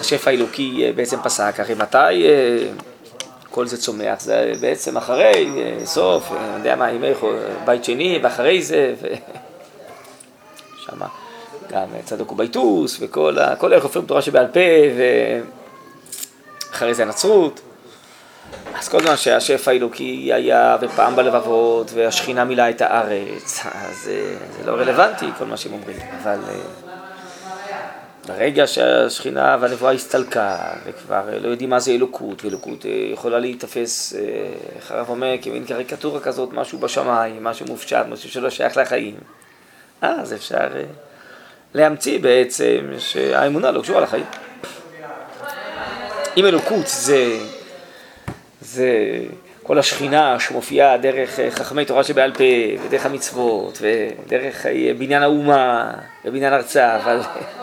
השפע 0.00 0.30
האלוקי 0.30 0.84
אה, 0.86 0.92
בעצם 0.92 1.22
פסק, 1.22 1.60
הרי 1.60 1.74
מתי 1.74 2.26
אה, 2.26 2.68
כל 3.50 3.66
זה 3.66 3.76
צומח? 3.76 4.20
זה 4.20 4.52
בעצם 4.60 4.96
אחרי 4.96 5.48
אה, 5.56 5.86
סוף, 5.86 6.32
אני 6.32 6.56
יודע 6.58 6.76
מה, 6.76 6.92
ימי 6.92 7.12
בית 7.64 7.84
שני, 7.84 8.20
ואחרי 8.22 8.62
זה, 8.62 8.94
ו... 9.02 9.06
שמה. 10.86 11.25
גם 11.72 11.88
צדוק 12.04 12.32
וביתוס, 12.32 12.96
וכל 13.00 13.38
ה... 13.38 13.56
כל 13.56 13.72
אלה 13.72 13.82
חופרים 13.82 14.06
תורה 14.06 14.22
שבעל 14.22 14.46
פה, 14.46 14.60
ואחרי 16.70 16.94
זה 16.94 17.02
הנצרות. 17.02 17.60
אז 18.78 18.88
כל 18.88 19.00
זמן 19.00 19.16
שהשפע 19.16 19.70
האלוקי 19.70 20.32
היה 20.32 20.76
ופעם 20.80 21.16
בלבבות, 21.16 21.90
והשכינה 21.94 22.44
מילאה 22.44 22.70
את 22.70 22.80
הארץ, 22.80 23.60
אז 23.64 24.08
אה, 24.08 24.36
זה 24.58 24.70
לא 24.70 24.72
רלוונטי 24.72 25.26
כל 25.38 25.44
מה 25.44 25.56
שהם 25.56 25.72
אומרים, 25.72 25.96
אבל 26.22 26.38
אה, 26.48 26.54
ברגע 28.26 28.66
שהשכינה 28.66 29.56
והנבואה 29.60 29.92
הסתלקה, 29.92 30.58
וכבר 30.86 31.28
אה, 31.32 31.38
לא 31.38 31.48
יודעים 31.48 31.70
מה 31.70 31.80
זה 31.80 31.90
אלוקות, 31.90 32.44
ואלוקות 32.44 32.84
יכולה 33.12 33.38
להיתפס, 33.38 34.14
איך 34.76 34.90
הרב 34.90 35.08
אומר, 35.08 35.34
כמין 35.42 35.64
קריקטורה 35.64 36.20
כזאת, 36.20 36.52
משהו 36.52 36.78
בשמיים, 36.78 37.44
משהו 37.44 37.66
מופשט, 37.66 38.06
משהו 38.08 38.30
שלא 38.30 38.50
שייך 38.50 38.76
לחיים, 38.76 39.14
אז 40.00 40.32
אפשר 40.32 40.68
להמציא 41.76 42.18
בעצם 42.18 42.90
שהאמונה 42.98 43.70
לא 43.70 43.82
קשורה 43.82 44.00
לחיים. 44.00 44.24
אם 46.36 46.46
אלוקות 46.46 46.86
זה, 46.86 47.38
זה 48.60 48.90
כל 49.62 49.78
השכינה 49.78 50.40
שמופיעה 50.40 50.96
דרך 50.96 51.40
חכמי 51.50 51.84
תורה 51.84 52.04
שבעל 52.04 52.32
פה, 52.32 52.44
ודרך 52.84 53.06
המצוות, 53.06 53.78
ודרך 53.80 54.66
בניין 54.98 55.22
האומה, 55.22 55.92
ובניין 56.24 56.52
ארצה, 56.52 56.96
אבל 56.96 57.20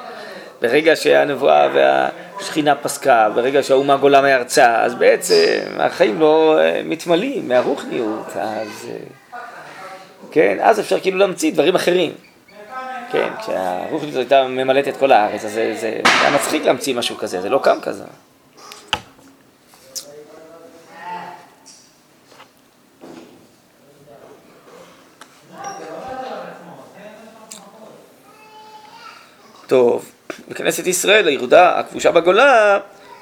ברגע 0.62 0.96
שהנבואה 0.96 1.68
והשכינה 1.74 2.76
פסקה, 2.76 3.30
ברגע 3.36 3.64
שהאומה 3.64 3.98
גולה 3.98 4.22
מארצה, 4.22 4.84
אז 4.84 4.96
בעצם 4.96 5.60
החיים 5.80 6.20
לא 6.20 6.60
מתמלאים 6.86 7.48
מהרוחניות, 7.48 8.28
אז 8.36 8.88
כן, 10.32 10.58
אז 10.62 10.80
אפשר 10.80 11.00
כאילו 11.00 11.18
להמציא 11.18 11.54
דברים 11.54 11.76
אחרים. 11.76 12.12
כן, 13.14 13.30
כשהרוח 13.40 14.04
הקדוש 14.04 14.16
הייתה 14.16 14.44
ממלאת 14.48 14.88
את 14.88 14.98
כל 14.98 15.12
הארץ, 15.12 15.46
אז 15.46 15.52
זה, 15.52 15.76
זה 15.80 16.02
היה 16.04 16.32
מצחיק 16.32 16.66
להמציא 16.66 16.96
משהו 16.96 17.18
כזה, 17.18 17.42
זה 17.42 17.50
לא 17.50 17.60
קם 17.64 17.78
כזה. 17.82 18.04
טוב, 29.68 30.12
בכנסת 30.50 30.88
ישראל, 30.88 31.28
הירודה 31.28 31.80
הכבושה 31.80 32.12
בגולה, 32.12 32.80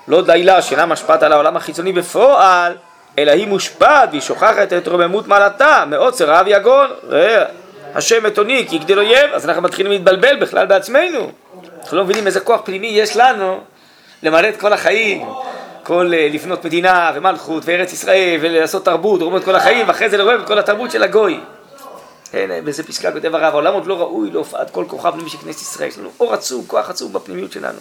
לא 0.07 0.21
די 0.21 0.43
לה 0.43 0.62
שאינה 0.62 0.86
משפעת 0.86 1.24
על 1.24 1.33
העולם 1.33 1.57
החיצוני 1.57 1.93
בפועל, 1.93 2.77
אלא 3.17 3.31
היא 3.31 3.48
מושפעת 3.48 4.10
והיא 4.10 4.21
שוכחת 4.21 4.74
את 4.74 4.88
רוממות 4.88 5.27
מעלתה, 5.27 5.83
מעוצר 5.88 6.29
רעב 6.29 6.45
יגון. 6.48 6.89
ראה, 7.07 7.45
השם 7.95 8.25
אתוני 8.25 8.65
כי 8.69 8.75
יגדל 8.75 9.00
אויב, 9.00 9.33
אז 9.33 9.45
אנחנו 9.45 9.62
מתחילים 9.62 9.91
להתבלבל 9.91 10.36
בכלל 10.36 10.65
בעצמנו. 10.65 11.31
אנחנו 11.81 11.98
לא 11.98 12.03
מבינים 12.03 12.27
איזה 12.27 12.39
כוח 12.39 12.62
פנימי 12.65 12.88
יש 12.88 13.17
לנו 13.17 13.62
למלא 14.24 14.50
את 14.50 14.60
כל 14.60 14.74
החיים, 14.74 15.27
כל 15.83 16.12
אה, 16.13 16.27
לבנות 16.33 16.65
מדינה 16.65 17.12
ומלכות 17.15 17.63
וארץ 17.65 17.93
ישראל 17.93 18.38
ולעשות 18.41 18.86
תרבות, 18.86 19.19
לרומם 19.19 19.38
את 19.38 19.43
כל 19.43 19.55
החיים, 19.55 19.88
ואחרי 19.88 20.10
זה 20.10 20.17
לרומם 20.17 20.41
את 20.41 20.48
כל 20.48 20.60
התרבות 20.60 20.91
של 20.91 21.03
הגוי. 21.03 21.39
כן, 22.31 22.50
באיזה 22.63 22.83
פסקה 22.83 23.12
כותב 23.12 23.36
הרב, 23.36 23.53
העולם 23.53 23.74
עוד 23.74 23.86
לא 23.86 24.00
ראוי 24.00 24.31
להופעת 24.31 24.69
כל 24.69 24.86
כוכב 24.88 25.17
למי 25.19 25.29
שכנסת 25.29 25.62
ישראל, 25.62 25.89
יש 25.89 25.98
לנו 25.98 26.10
אור 26.19 26.33
עצום, 26.33 26.65
כוח 26.67 26.89
עצום 26.89 27.13
בפנימיות 27.13 27.51
שלנו. 27.51 27.79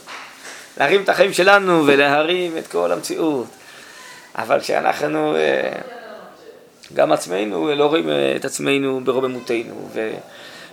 להרים 0.80 1.02
את 1.02 1.08
החיים 1.08 1.32
שלנו 1.32 1.86
ולהרים 1.86 2.58
את 2.58 2.66
כל 2.66 2.92
המציאות. 2.92 3.46
אבל 4.36 4.60
כשאנחנו, 4.60 5.36
אה, 5.36 5.72
גם 6.94 7.12
עצמנו, 7.12 7.74
לא 7.74 7.86
רואים 7.86 8.08
אה, 8.08 8.36
את 8.36 8.44
עצמנו 8.44 9.00
ברוממותנו, 9.04 9.90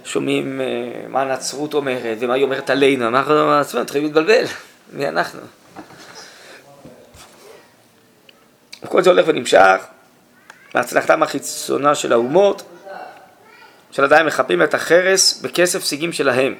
ושומעים 0.04 0.62
אה, 0.62 1.08
מה 1.08 1.22
הנצרות 1.22 1.74
אומרת 1.74 2.18
ומה 2.20 2.34
היא 2.34 2.44
אומרת 2.44 2.70
עלינו, 2.70 3.08
אנחנו 3.08 3.52
עצמנו 3.52 3.84
מתחילים 3.84 4.06
להתבלבל, 4.06 4.44
מי 4.94 5.08
אנחנו? 5.08 5.42
וכל 8.84 9.02
זה 9.02 9.10
הולך 9.10 9.26
ונמשך, 9.28 9.82
להצלחתם 10.76 11.24
החיצונה 11.24 11.96
של 11.96 12.14
האומות, 12.14 12.64
של 13.92 14.04
עדיין 14.04 14.26
מחפים 14.26 14.64
את 14.64 14.74
החרס 14.74 15.42
בכסף 15.42 15.86
שיגים 15.86 16.14
שלהם. 16.14 16.56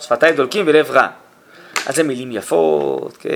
שפתיים 0.00 0.36
דולקים 0.36 0.64
ולב 0.68 0.90
רע. 0.90 1.06
אז 1.86 1.96
זה 1.96 2.02
מילים 2.02 2.32
יפות, 2.32 3.16
כן, 3.16 3.30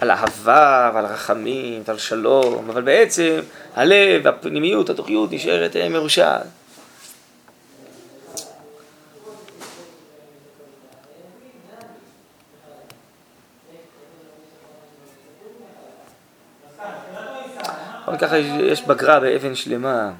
על 0.00 0.10
אהבה 0.10 0.90
ועל 0.94 1.06
רחמים 1.06 1.82
ועל 1.86 1.98
שלום, 1.98 2.70
אבל 2.70 2.82
בעצם 2.82 3.40
הלב, 3.74 4.26
הפנימיות, 4.26 4.90
התוכיות 4.90 5.32
נשארת 5.32 5.76
אה, 5.76 5.88
מרושעת. 5.88 6.46
אבל 18.06 18.18
ככה 18.18 18.38
יש 18.38 18.82
בגרה 18.82 19.20
באבן 19.20 19.54
שלמה. 19.54 20.10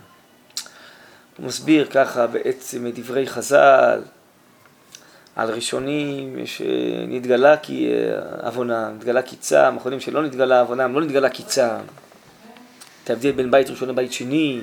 הוא 1.37 1.47
מסביר 1.47 1.87
ככה 1.87 2.27
בעצם 2.27 2.87
את 2.87 2.99
דברי 2.99 3.27
חז"ל, 3.27 4.01
על 5.37 5.51
ראשונים 5.51 6.37
שנתגלה 6.47 7.57
כי 7.57 7.89
אה, 7.93 8.47
עוונם, 8.47 8.93
נתגלה 8.97 9.23
קיצם, 9.23 9.77
אחרונים 9.79 10.01
שלא 10.01 10.23
נתגלה 10.23 10.61
עוונם, 10.61 10.95
לא 10.95 11.01
נתגלה 11.01 11.29
קיצם. 11.29 11.77
את 13.05 13.11
ההבדל 13.11 13.33
בין 13.33 13.51
בית 13.51 13.71
ראשון 13.71 13.89
לבית 13.89 14.13
שני, 14.13 14.61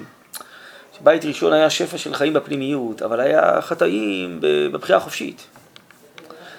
שבית 0.98 1.26
ראשון 1.26 1.54
היה 1.54 1.70
שפע 1.70 1.98
של 1.98 2.14
חיים 2.14 2.34
בפנימיות, 2.34 3.02
אבל 3.02 3.20
היה 3.20 3.62
חטאים 3.62 4.38
בבחירה 4.42 4.98
החופשית. 4.98 5.42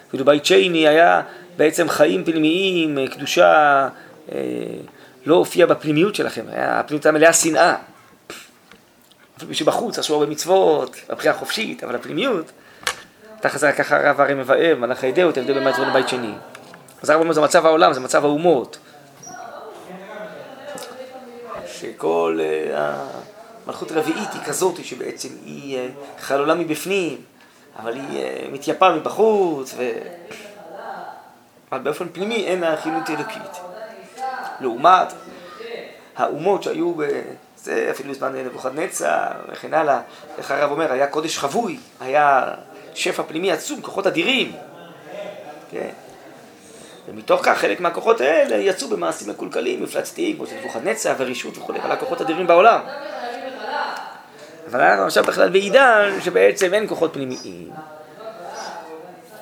אפילו 0.08 0.24
בית 0.24 0.44
שני 0.44 0.88
היה 0.88 1.22
בעצם 1.56 1.88
חיים 1.88 2.24
פנימיים, 2.24 2.98
אה, 2.98 3.08
קדושה, 3.08 3.88
אה, 4.32 4.38
לא 5.26 5.34
הופיע 5.34 5.66
בפנימיות 5.66 6.14
שלכם, 6.14 6.44
היה, 6.48 6.80
הפנימיות 6.80 7.06
הייתה 7.06 7.18
מלאה 7.18 7.32
שנאה. 7.32 7.76
אפילו 9.36 9.54
שבחוץ 9.54 9.98
עשו 9.98 10.14
הרבה 10.14 10.26
מצוות, 10.26 10.96
בבחירה 11.08 11.34
החופשית, 11.34 11.84
אבל 11.84 11.94
הפנימיות 11.94 12.52
תחת 13.42 13.58
זה 13.58 13.72
ככה 13.72 13.96
הרב 13.96 14.20
הרי 14.20 14.34
מבאר, 14.34 14.76
מלאכי 14.78 15.10
את 15.10 15.18
ההבדל 15.18 15.54
בין 15.54 15.64
בית 15.64 15.74
ראשון 15.74 15.88
לבית 15.88 16.08
שני. 16.08 16.32
אז 17.02 17.10
הרב 17.10 17.20
אומר, 17.20 17.32
זה 17.32 17.40
מצב 17.40 17.66
העולם, 17.66 17.92
זה 17.92 18.00
מצב 18.00 18.24
האומות. 18.24 18.78
שכל 21.66 22.38
uh, 22.40 22.76
המלכות 23.66 23.90
הרביעית 23.90 24.32
היא 24.32 24.42
כזאת, 24.44 24.84
שבעצם 24.84 25.28
היא 25.44 25.78
uh, 25.78 26.22
חלולה 26.22 26.54
מבפנים, 26.54 27.20
אבל 27.78 27.94
היא 27.94 28.24
uh, 28.24 28.52
מתייפה 28.52 28.92
מבחוץ, 28.92 29.74
ו... 29.76 29.90
אבל 31.72 31.80
באופן 31.80 32.08
פנימי 32.12 32.46
אין 32.46 32.60
לה 32.60 32.76
חילוט 32.76 33.10
אלוקית. 33.10 33.60
לעומת 34.60 35.12
האומות 36.16 36.62
שהיו 36.62 36.94
ב... 36.94 37.02
זה 37.56 37.88
אפילו 37.90 38.14
זמן 38.14 38.36
נבוכדנצר 38.36 39.26
וכן 39.48 39.74
הלאה, 39.74 40.00
איך 40.38 40.50
הרב 40.50 40.70
אומר, 40.70 40.92
היה 40.92 41.06
קודש 41.06 41.38
חבוי, 41.38 41.78
היה 42.00 42.54
שפע 42.94 43.22
פנימי 43.22 43.52
עצום, 43.52 43.80
כוחות 43.82 44.06
אדירים. 44.06 44.52
כן? 45.70 45.88
ומתוך 47.08 47.40
כך 47.44 47.58
חלק 47.58 47.80
מהכוחות 47.80 48.20
האלה 48.20 48.56
יצאו 48.56 48.88
במעשים 48.88 49.30
מקולקלים, 49.30 49.82
מפלצתיים, 49.82 50.36
כמו 50.36 50.44
נבוכדנצר 50.60 51.14
ורישות 51.18 51.58
וכו', 51.58 51.74
אבל 51.82 51.92
הכוחות 51.92 52.20
אדירים 52.20 52.46
בעולם. 52.46 52.80
אבל 54.70 54.80
אנחנו 54.80 55.04
עכשיו 55.04 55.24
בכלל 55.24 55.48
בעידן 55.48 56.18
שבעצם 56.20 56.74
אין 56.74 56.88
כוחות 56.88 57.12
פנימיים. 57.12 57.70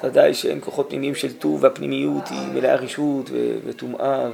ודאי 0.05 0.35
שאין 0.35 0.61
כוחות 0.61 0.87
פנימיים 0.89 1.15
של 1.15 1.33
טוב, 1.33 1.65
והפנימיות 1.65 2.29
היא 2.29 2.49
מלאה 2.55 2.75
רישות 2.75 3.31
וטומאה 3.67 4.25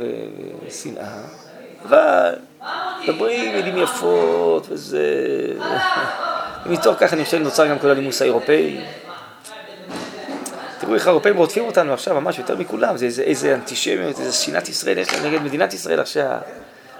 ושנאה. 0.66 1.18
אבל 1.82 2.34
מדברים 3.02 3.52
מילים 3.52 3.78
יפות 3.78 4.66
וזה... 4.68 5.06
ומתוך 6.66 6.96
כך 6.98 7.12
אני 7.12 7.24
חושב 7.24 7.38
נוצר 7.38 7.66
גם 7.66 7.78
כל 7.78 7.90
הלימוס 7.90 8.22
האירופאי. 8.22 8.80
תראו 10.86 10.94
איך 10.94 11.06
האירופאים 11.06 11.36
רודפים 11.36 11.64
אותנו 11.64 11.92
עכשיו 11.92 12.20
ממש 12.20 12.38
יותר 12.38 12.56
מכולם, 12.56 12.96
זה 12.96 13.06
איזה, 13.06 13.22
איזה 13.22 13.54
אנטישמיות, 13.54 14.20
איזה 14.20 14.32
שנאת 14.32 14.68
ישראל 14.68 14.98
יש 14.98 15.12
להם 15.12 15.26
נגד 15.26 15.42
מדינת 15.42 15.74
ישראל 15.74 16.00
עכשיו. 16.00 16.38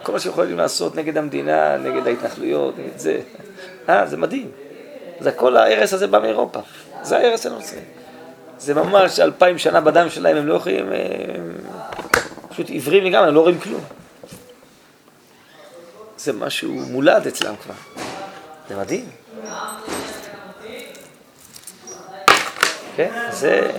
כל 0.03 0.12
מה 0.12 0.20
שיכולים 0.20 0.57
לעשות 0.57 0.96
נגד 0.96 1.18
המדינה, 1.18 1.77
נגד 1.77 2.07
ההתנחלויות, 2.07 2.79
נגד 2.79 2.99
זה. 2.99 3.20
אה, 3.88 4.07
זה 4.07 4.16
מדהים. 4.16 4.51
זה 5.20 5.33
כל 5.33 5.57
ההרס 5.57 5.92
הזה 5.92 6.07
בא 6.07 6.18
מאירופה. 6.18 6.61
זה 7.03 7.16
ההרס 7.16 7.46
הנוצרי. 7.46 7.81
זה 8.59 8.75
ממש 8.75 9.20
אלפיים 9.20 9.59
שנה 9.59 9.81
בדם 9.81 10.09
שלהם, 10.11 10.37
הם 10.37 10.46
לא 10.46 10.55
יכולים... 10.55 10.87
הם 11.35 11.53
פשוט 12.49 12.68
עיוורים 12.68 13.05
לגמרי, 13.05 13.29
הם 13.29 13.35
לא 13.35 13.40
רואים 13.40 13.61
כלום. 13.61 13.85
זה 16.18 16.33
משהו 16.33 16.72
מולד 16.72 17.27
אצלם 17.27 17.55
כבר. 17.57 17.75
זה 18.68 18.77
מדהים. 18.77 19.09
כן, 22.96 23.11
זה... 23.30 23.70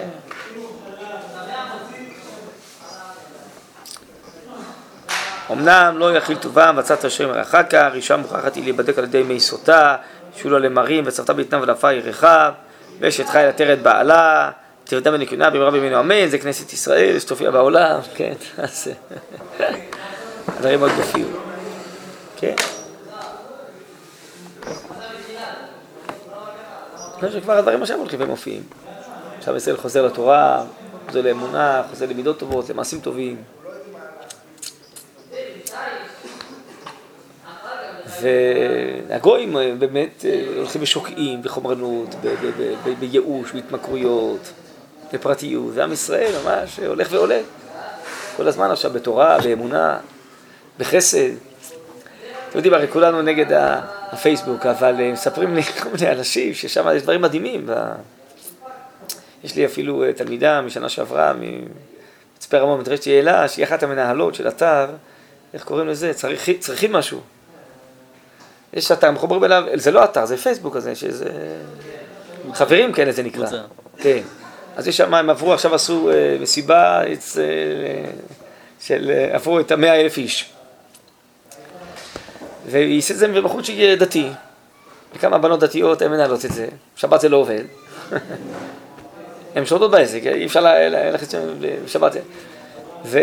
אמנם 5.51 5.95
לא 5.97 6.17
יכיל 6.17 6.37
טובם 6.37 6.75
וצאת 6.77 7.05
השם 7.05 7.29
מרחקה, 7.29 7.89
אישה 7.93 8.17
מוכרחת 8.17 8.55
היא 8.55 8.63
להיבדק 8.63 8.97
על 8.97 9.03
ידי 9.03 9.23
מי 9.23 9.39
סוטה, 9.39 9.95
שולה 10.35 10.59
למרים 10.59 11.03
וצרתה 11.07 11.33
בטנם 11.33 11.61
ולעפה 11.61 11.93
ירחה, 11.93 12.51
ואשת 12.99 13.29
חי 13.29 13.43
לתרת 13.47 13.81
בעלה, 13.81 14.51
תרדה 14.83 15.13
ונקיונה 15.13 15.49
במהרה 15.49 15.71
בימינו 15.71 15.99
אמן, 15.99 16.27
זה 16.27 16.37
כנסת 16.37 16.73
ישראל, 16.73 17.19
שתופיע 17.19 17.51
בעולם, 17.51 17.99
כן, 18.15 18.33
אז 18.57 18.91
הדברים 20.47 20.81
עוד 20.81 20.91
יופיעו, 20.97 21.29
כן. 22.37 22.55
אני 27.19 27.27
חושב 27.27 27.39
שכבר 27.39 27.53
הדברים 27.53 27.81
עכשיו 27.81 27.97
הולכים 27.97 28.21
ומופיעים. 28.21 28.86
עכשיו 29.47 29.57
ישראל 29.57 29.77
חוזר 29.77 30.05
לתורה, 30.05 30.63
חוזר 31.07 31.21
לאמונה, 31.21 31.83
חוזר 31.89 32.05
למידות 32.05 32.39
טובות, 32.39 32.69
למעשים 32.69 32.99
טובים. 32.99 33.37
והגויים 38.21 39.57
אה, 39.57 39.73
באמת 39.79 40.25
אה, 40.25 40.43
הולכים 40.57 40.81
ושוקעים 40.81 41.41
בחומרנות, 41.41 42.15
בייאוש, 42.99 43.51
בהתמכרויות, 43.51 44.39
בפרטיות, 45.13 45.71
ועם 45.73 45.93
ישראל 45.93 46.33
ממש 46.45 46.79
הולך 46.79 47.07
ועולה 47.11 47.39
כל 48.37 48.47
הזמן 48.47 48.71
עכשיו 48.71 48.91
בתורה, 48.93 49.37
באמונה, 49.43 49.97
בחסד. 50.79 51.29
אתם 52.49 52.57
יודעים, 52.57 52.73
הרי 52.73 52.87
כולנו 52.87 53.21
נגד 53.21 53.45
הפייסבוק, 54.11 54.65
אבל 54.65 55.11
מספרים 55.11 55.55
לי 55.55 55.63
כל 55.83 55.89
מיני 55.89 56.11
אנשים 56.11 56.53
ששם 56.53 56.87
יש 56.95 57.03
דברים 57.03 57.21
מדהימים. 57.21 57.69
יש 59.47 59.55
לי 59.55 59.65
אפילו 59.65 60.03
אה, 60.03 60.13
תלמידה 60.13 60.61
משנה 60.61 60.89
שעברה, 60.89 61.33
מצפה 62.37 62.57
רמון, 62.57 62.79
מדרשת 62.79 63.07
יעלה, 63.07 63.47
שהיא 63.47 63.65
אחת 63.65 63.83
המנהלות 63.83 64.35
של 64.35 64.47
אתר, 64.47 64.85
איך 65.53 65.63
קוראים 65.63 65.87
לזה? 65.87 66.13
צריך, 66.13 66.49
צריכים 66.59 66.91
משהו. 66.91 67.21
יש 68.73 68.91
אתר, 68.91 69.11
מחוברים 69.11 69.43
אליו, 69.43 69.63
זה 69.73 69.91
לא 69.91 70.03
אתר, 70.03 70.25
זה 70.25 70.37
פייסבוק 70.37 70.75
הזה, 70.75 70.95
שזה... 70.95 71.29
חברים 72.53 72.93
כאלה 72.93 73.11
זה 73.11 73.23
נקרא. 73.23 73.47
כן. 73.97 74.21
אז 74.75 74.87
יש 74.87 74.97
שם, 74.97 75.13
הם 75.13 75.29
עברו, 75.29 75.53
עכשיו 75.53 75.75
עשו 75.75 76.11
אה, 76.11 76.37
מסיבה 76.41 77.01
אה, 77.03 77.13
של, 78.81 79.11
עברו 79.31 79.59
את 79.59 79.71
המאה 79.71 80.01
אלף 80.01 80.17
איש. 80.17 80.51
והיא 82.65 82.99
עושה 82.99 83.13
את 83.13 83.19
זה 83.19 83.27
מבחורצ'יק 83.27 83.99
דתי. 83.99 84.29
וכמה 85.15 85.37
בנות 85.37 85.59
דתיות, 85.59 86.01
הן 86.01 86.11
מנהלות 86.11 86.45
את 86.45 86.51
זה. 86.51 86.67
שבת 86.95 87.21
זה 87.21 87.29
לא 87.29 87.37
עובד. 87.37 87.63
הן 89.57 89.65
שולטות 89.65 89.91
בעסק, 89.91 90.21
אי 90.25 90.45
אפשר 90.45 90.61
ללכת 90.61 91.31
שם 91.31 91.39
בשבת. 91.85 92.11
ו... 93.05 93.19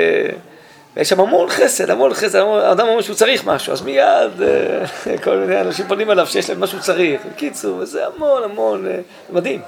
ויש 0.97 1.09
שם 1.09 1.21
המון 1.21 1.49
חסד, 1.49 1.91
המון 1.91 2.15
חסד, 2.15 2.39
האדם 2.39 2.89
אומר 2.89 3.01
שהוא 3.01 3.17
צריך 3.17 3.47
משהו, 3.47 3.73
אז 3.73 3.83
מיד 3.83 4.43
אה, 4.43 5.19
כל 5.25 5.37
מיני 5.37 5.61
אנשים 5.61 5.87
פונים 5.89 6.11
אליו 6.11 6.27
שיש 6.27 6.51
להם 6.51 6.61
משהו 6.61 6.81
צריך. 6.81 7.21
בקיצור, 7.35 7.85
זה 7.85 8.07
המון 8.07 8.43
המון, 8.43 8.87
אה, 8.87 8.99
מדהים, 9.31 9.61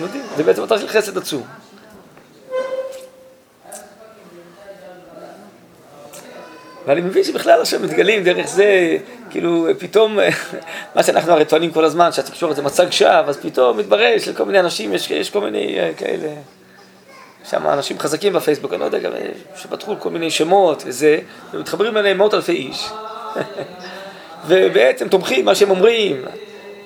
מדהים, 0.00 0.22
זה 0.36 0.42
בעצם 0.42 0.62
מטרה 0.62 0.78
של 0.78 0.88
חסד 0.88 1.18
עצום. 1.18 1.42
ואני 6.86 7.00
מבין 7.00 7.24
שבכלל 7.24 7.60
עכשיו 7.60 7.80
מתגלים 7.80 8.24
דרך 8.24 8.46
זה, 8.46 8.96
כאילו 9.30 9.66
פתאום, 9.78 10.18
מה 10.94 11.02
שאנחנו 11.02 11.32
הרי 11.32 11.44
טוענים 11.44 11.70
כל 11.70 11.84
הזמן, 11.84 12.12
שהתקשורת 12.12 12.56
זה 12.56 12.62
מצג 12.62 12.90
שווא, 12.90 13.10
אז 13.10 13.36
פתאום 13.36 13.78
מתברר 13.78 14.18
שלכל 14.18 14.44
מיני 14.44 14.60
אנשים, 14.60 14.94
יש, 14.94 15.10
יש 15.10 15.30
כל 15.30 15.40
מיני 15.40 15.80
אה, 15.80 15.90
כאלה, 15.96 16.28
שם 17.50 17.66
אנשים 17.66 17.98
חזקים 17.98 18.32
בפייסבוק, 18.32 18.72
אני 18.72 18.80
לא 18.80 18.84
יודע, 18.84 18.98
גם 18.98 19.12
אה, 19.12 19.26
שפתחו 19.56 19.94
כל 19.98 20.10
מיני 20.10 20.30
שמות 20.30 20.82
וזה, 20.86 21.18
ומתחברים 21.54 21.96
אליהם 21.96 22.18
מאות 22.18 22.34
אלפי 22.34 22.52
איש, 22.52 22.88
ובעצם 24.48 25.08
תומכים 25.08 25.44
מה 25.44 25.54
שהם 25.54 25.70
אומרים, 25.70 26.24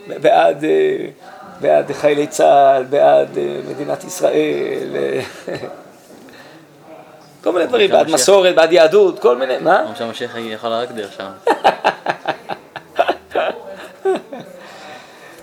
בעד, 0.06 0.64
אה, 0.64 0.96
בעד 1.60 1.92
חיילי 1.92 2.26
צה"ל, 2.26 2.84
בעד 2.84 3.38
מדינת 3.68 4.04
ישראל, 4.04 4.88
כל 7.44 7.52
מיני 7.52 7.66
דברים, 7.66 7.90
בעד 7.90 8.10
מסורת, 8.10 8.54
בעד 8.54 8.72
יהדות, 8.72 9.18
כל 9.18 9.36
מיני, 9.36 9.54
מה? 9.60 9.82
כמו 9.86 9.96
שהמשיח 9.96 10.36
יכול 10.38 10.70
רק 10.70 10.90
דרך 10.92 11.12
שם. 11.12 11.30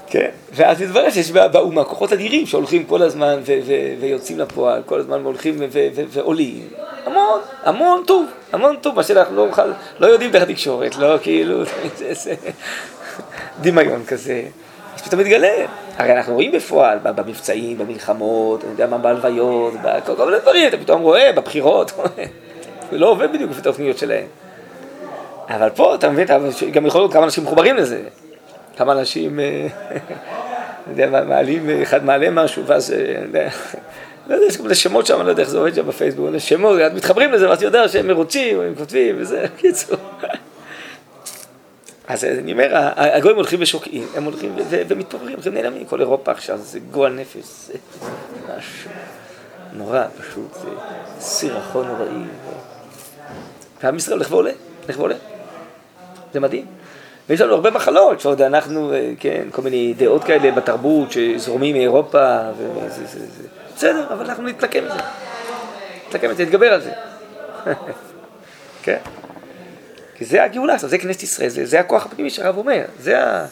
כן, 0.07 0.29
ואז 0.53 0.81
מתברר 0.81 1.09
שיש 1.09 1.31
בא- 1.31 1.47
באומה 1.47 1.83
כוחות 1.83 2.13
אדירים 2.13 2.45
שהולכים 2.45 2.83
כל 2.85 3.01
הזמן 3.01 3.39
ויוצאים 3.99 4.39
לפועל, 4.39 4.81
כל 4.85 4.99
הזמן 4.99 5.23
הולכים 5.23 5.59
ועולים. 6.09 6.67
המון, 7.05 7.39
המון 7.63 8.03
טוב, 8.07 8.25
המון 8.53 8.75
טוב, 8.81 8.95
מה 8.95 9.03
שאנחנו 9.03 9.35
לא, 9.35 9.47
לא 9.99 10.07
יודעים 10.07 10.31
דרך 10.31 10.43
התקשורת, 10.43 10.95
לא 10.95 11.17
כאילו, 11.21 11.63
דמיון 13.61 14.03
כזה. 14.05 14.43
אז 14.95 15.01
פתאום 15.01 15.21
מתגלה. 15.21 15.65
הרי 15.97 16.13
אנחנו 16.13 16.33
רואים 16.33 16.51
בפועל, 16.51 16.97
במבצעים, 17.03 17.77
במלחמות, 17.77 18.63
אני 18.63 18.71
יודע 18.71 18.87
מה, 18.87 18.97
בהלוויות, 18.97 19.73
בכל 19.83 20.15
כל 20.15 20.25
מיני 20.25 20.39
דברים, 20.39 20.67
אתה 20.67 20.77
פתאום 20.77 21.01
רואה, 21.01 21.31
בבחירות, 21.31 21.91
זה 22.91 22.97
לא 22.97 23.09
עובד 23.09 23.33
בדיוק 23.33 23.51
לפי 23.51 23.59
התוכניות 23.59 23.97
שלהם. 23.97 24.25
אבל 25.49 25.69
פה, 25.69 25.95
אתה 25.95 26.09
מבין, 26.09 26.27
גם 26.71 26.85
יכול 26.85 27.01
להיות 27.01 27.13
כמה 27.13 27.23
אנשים 27.23 27.43
מחוברים 27.43 27.75
לזה. 27.75 28.01
כמה 28.77 28.91
אנשים, 28.91 29.39
אה, 29.39 29.45
אני 30.87 31.03
יודע, 31.03 31.23
מעלים, 31.23 31.69
אה, 31.69 31.81
אחד 31.83 32.05
מעלה 32.05 32.29
משהו, 32.29 32.65
ואז, 32.65 32.93
אה, 32.93 33.49
לא 34.27 34.35
יודע, 34.35 34.45
יש 34.47 34.57
כל 34.57 34.63
מיני 34.63 34.75
שמות 34.75 35.05
שם, 35.05 35.17
אני 35.17 35.25
לא 35.25 35.29
יודע 35.29 35.41
איך 35.41 35.49
זה 35.49 35.57
עובד 35.57 35.75
שם 35.75 35.87
בפייסבוק, 35.87 36.29
יש 36.35 36.49
שמות, 36.49 36.79
מתחברים 36.95 37.31
לזה, 37.31 37.49
ואז 37.49 37.63
יודע 37.63 37.87
שהם 37.87 38.07
מרוצים, 38.07 38.61
הם 38.61 38.75
כותבים, 38.75 39.15
וזה, 39.17 39.45
קיצור. 39.57 39.97
אז 42.07 42.23
אני 42.23 42.51
אומר, 42.51 42.69
הגויים 42.95 43.37
הולכים 43.37 43.59
ושוקעים, 43.61 44.07
הם 44.15 44.23
הולכים 44.23 44.55
ומתפוררים, 44.69 45.37
הם 45.45 45.53
נעלמים, 45.53 45.85
כל 45.85 46.01
אירופה 46.01 46.31
עכשיו, 46.31 46.57
זה 46.57 46.79
גועל 46.79 47.13
נפש, 47.13 47.43
זה 47.67 47.73
משהו 48.57 48.91
נורא, 49.73 50.03
פשוט, 50.17 50.53
זה 50.53 50.69
סירחון 51.19 51.87
נוראי. 51.87 52.23
ועם 53.83 53.95
ישראל 53.95 54.17
הולך 54.17 54.31
ועולה, 54.31 54.51
הולך 54.85 54.99
ועולה. 54.99 55.15
זה 56.33 56.39
מדהים. 56.39 56.65
ויש 57.29 57.41
לנו 57.41 57.53
הרבה 57.53 57.71
מחלות, 57.71 58.19
שעוד 58.19 58.41
אנחנו, 58.41 58.93
אה, 58.93 59.11
כן, 59.19 59.47
כל 59.51 59.61
מיני 59.61 59.93
דעות 59.97 60.23
כאלה 60.23 60.51
בתרבות 60.51 61.11
שזורמים 61.11 61.75
מאירופה, 61.75 62.39
וזה, 62.57 63.05
זה, 63.05 63.19
זה. 63.19 63.47
בסדר, 63.75 64.13
אבל 64.13 64.25
אנחנו 64.25 64.43
נתלקם 64.43 64.85
מזה. 64.85 64.99
נתלקם 66.07 66.31
מזה, 66.31 66.43
נתגבר 66.43 66.73
על 66.73 66.81
זה. 66.81 66.91
כן. 68.83 68.97
כי 70.21 70.25
זה 70.25 70.43
הגאולה, 70.43 70.73
עכשיו, 70.73 70.89
זה 70.89 70.97
כנסת 70.97 71.23
ישראל, 71.23 71.49
זה, 71.49 71.65
זה 71.65 71.79
הכוח 71.79 72.05
הפנימי 72.05 72.29
שהרב 72.29 72.57
אומר, 72.57 72.81
זה 72.99 73.23
ה... 73.23 73.45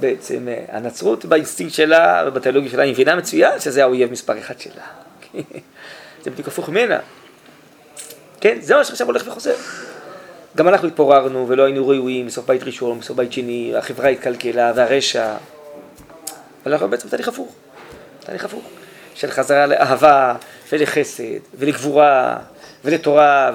בעצם 0.00 0.48
אה, 0.48 0.64
הנצרות 0.68 1.24
באינסטינקט 1.24 1.74
שלה 1.74 2.24
ובתיאולוגיה 2.26 2.70
שלה, 2.70 2.82
היא 2.82 2.92
מבינה 2.92 3.16
מצוין 3.16 3.60
שזה 3.60 3.82
האויב 3.82 4.12
מספר 4.12 4.38
אחד 4.38 4.60
שלה. 4.60 4.82
זה 6.22 6.30
בדיוק 6.30 6.48
הפוך 6.48 6.68
ממנה. 6.68 6.98
כן, 8.40 8.58
זה 8.60 8.76
מה 8.76 8.84
שעכשיו 8.84 9.06
הולך 9.06 9.22
וחוזר. 9.26 9.54
גם 10.56 10.68
אנחנו 10.68 10.88
התפוררנו 10.88 11.48
ולא 11.48 11.62
היינו 11.62 11.88
ראויים 11.88 12.26
בסוף 12.26 12.46
בית 12.46 12.62
ראשון, 12.62 13.00
בסוף 13.00 13.16
בית 13.16 13.32
שני, 13.32 13.72
החברה 13.76 14.08
התקלקלה 14.08 14.72
והרשע. 14.76 15.34
אבל 16.64 16.72
אנחנו 16.72 16.88
בעצם 16.88 17.08
תהליך 17.08 17.28
הפוך, 17.28 17.54
תהליך 18.20 18.44
הפוך, 18.44 18.64
של 19.14 19.30
חזרה 19.30 19.66
לאהבה 19.66 20.34
ולחסד 20.72 21.40
ולגבורה 21.54 22.38
ולתורה 22.84 23.50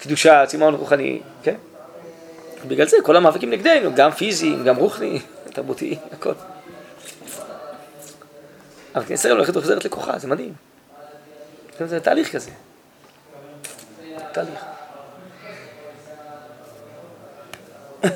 ולקדושה, 0.00 0.46
צמאון 0.46 0.74
רוחני, 0.74 1.20
כן? 1.42 1.54
בגלל 2.68 2.86
זה 2.86 2.96
כל 3.04 3.16
המאבקים 3.16 3.50
נגדנו, 3.50 3.94
גם 3.94 4.10
פיזיים, 4.10 4.64
גם 4.64 4.76
רוחניים, 4.76 5.22
תרבותיים, 5.54 5.98
הכל. 6.12 6.32
אבל 8.94 9.04
כנסת 9.04 9.12
ישראל 9.12 9.36
הולכת 9.36 9.56
וחוזרת 9.56 9.84
לכוחה, 9.84 10.18
זה 10.18 10.28
מדהים. 10.28 10.52
זה 11.86 12.00
תהליך 12.00 12.32
כזה. 12.32 12.50
תהליך. 14.32 14.64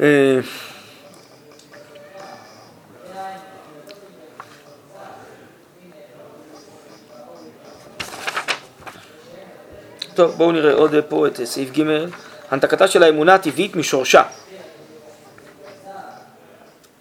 אה, 0.00 0.40
טוב, 10.14 10.30
בואו 10.36 10.52
נראה 10.52 10.72
עוד 10.72 10.94
פה 11.08 11.26
את 11.26 11.40
סעיף 11.44 11.78
ג' 11.78 11.82
הנתקתה 12.50 12.88
של 12.88 13.02
האמונה 13.02 13.34
הטבעית 13.34 13.76
משורשה 13.76 14.22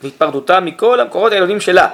והתפרדותה 0.04 0.60
מכל 0.60 1.00
המקורות 1.00 1.32
העליונים 1.32 1.60
שלה. 1.60 1.88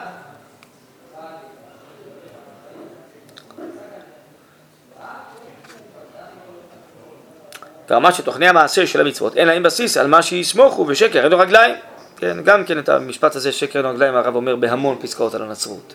גרמה 7.90 8.14
שתוכני 8.14 8.48
המעשה 8.48 8.88
של 8.88 9.02
המצוות 9.02 9.38
אין 9.38 9.48
להם 9.48 9.64
בסיס 9.64 9.98
על 9.98 10.08
מה 10.08 10.22
שיסמוכו 10.22 10.86
ושקר 10.88 11.24
אין 11.24 11.32
לו 11.32 11.40
רגליים. 11.40 11.76
כן, 12.18 12.38
גם 12.44 12.66
כן 12.66 12.80
את 12.80 12.90
המשפט 12.90 13.36
הזה 13.36 13.52
שקר 13.52 13.80
אין 13.80 13.86
לו 13.86 13.92
רגליים 13.92 14.16
הרב 14.16 14.36
אומר 14.36 14.56
בהמון 14.56 14.98
פסקאות 15.02 15.36
על 15.36 15.42
הנצרות. 15.42 15.94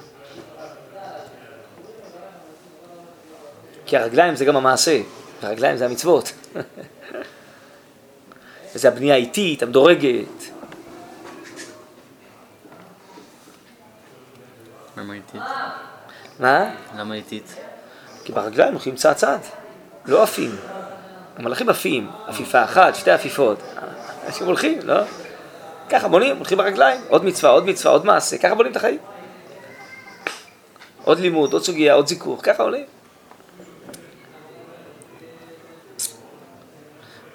כי 3.92 3.96
הרגליים 3.96 4.36
זה 4.36 4.44
גם 4.44 4.56
המעשה, 4.56 5.00
הרגליים 5.42 5.76
זה 5.76 5.84
המצוות. 5.84 6.32
וזה 8.74 8.88
הבנייה 8.88 9.14
האיטית, 9.14 9.62
המדורגת. 9.62 10.26
למה 14.96 15.14
איטית? 15.14 15.40
מה? 16.40 16.70
למה 16.96 17.14
איטית? 17.14 17.54
כי 18.24 18.32
ברגליים 18.32 18.72
הולכים 18.72 18.96
צעד 18.96 19.16
צעד, 19.16 19.40
לא 20.06 20.22
עפים. 20.22 20.56
המלאכים 21.36 21.68
עפים, 21.68 22.10
עפיפה 22.26 22.64
אחת, 22.64 22.94
שתי 22.94 23.10
עפיפות. 23.10 23.58
אנשים 24.26 24.46
הולכים, 24.46 24.78
לא? 24.82 25.02
ככה 25.88 26.08
בונים, 26.08 26.36
הולכים 26.36 26.58
ברגליים, 26.58 27.00
עוד 27.08 27.24
מצווה, 27.24 27.50
עוד 27.50 27.66
מצווה, 27.66 27.92
עוד 27.92 28.04
מעשה, 28.04 28.38
ככה 28.38 28.54
בונים 28.54 28.72
את 28.72 28.76
החיים. 28.76 28.98
עוד 31.04 31.18
לימוד, 31.18 31.52
עוד 31.52 31.62
סוגיה, 31.62 31.94
עוד 31.94 32.06
זיכוך, 32.06 32.40
ככה 32.42 32.62
עולים. 32.62 33.01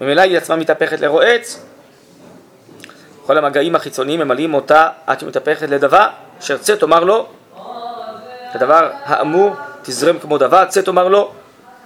ממילא 0.02 0.22
היא 0.22 0.38
עצמה 0.38 0.56
מתהפכת 0.56 1.00
לרועץ. 1.00 1.66
כל 3.26 3.38
המגעים 3.38 3.76
החיצוניים 3.76 4.20
ממלאים 4.20 4.54
אותה 4.54 4.90
עד 5.08 5.20
שמתהפכת 5.20 5.70
לדבר, 5.70 6.08
אשר 6.40 6.58
צא 6.58 6.76
תאמר 6.76 7.04
לו, 7.04 7.28
הדבר 8.54 8.92
האמור 9.04 9.56
תזרם 9.82 10.20
כמו 10.20 10.38
דבר, 10.38 10.66
צא 10.66 10.82
תאמר 10.82 11.08
לו, 11.08 11.32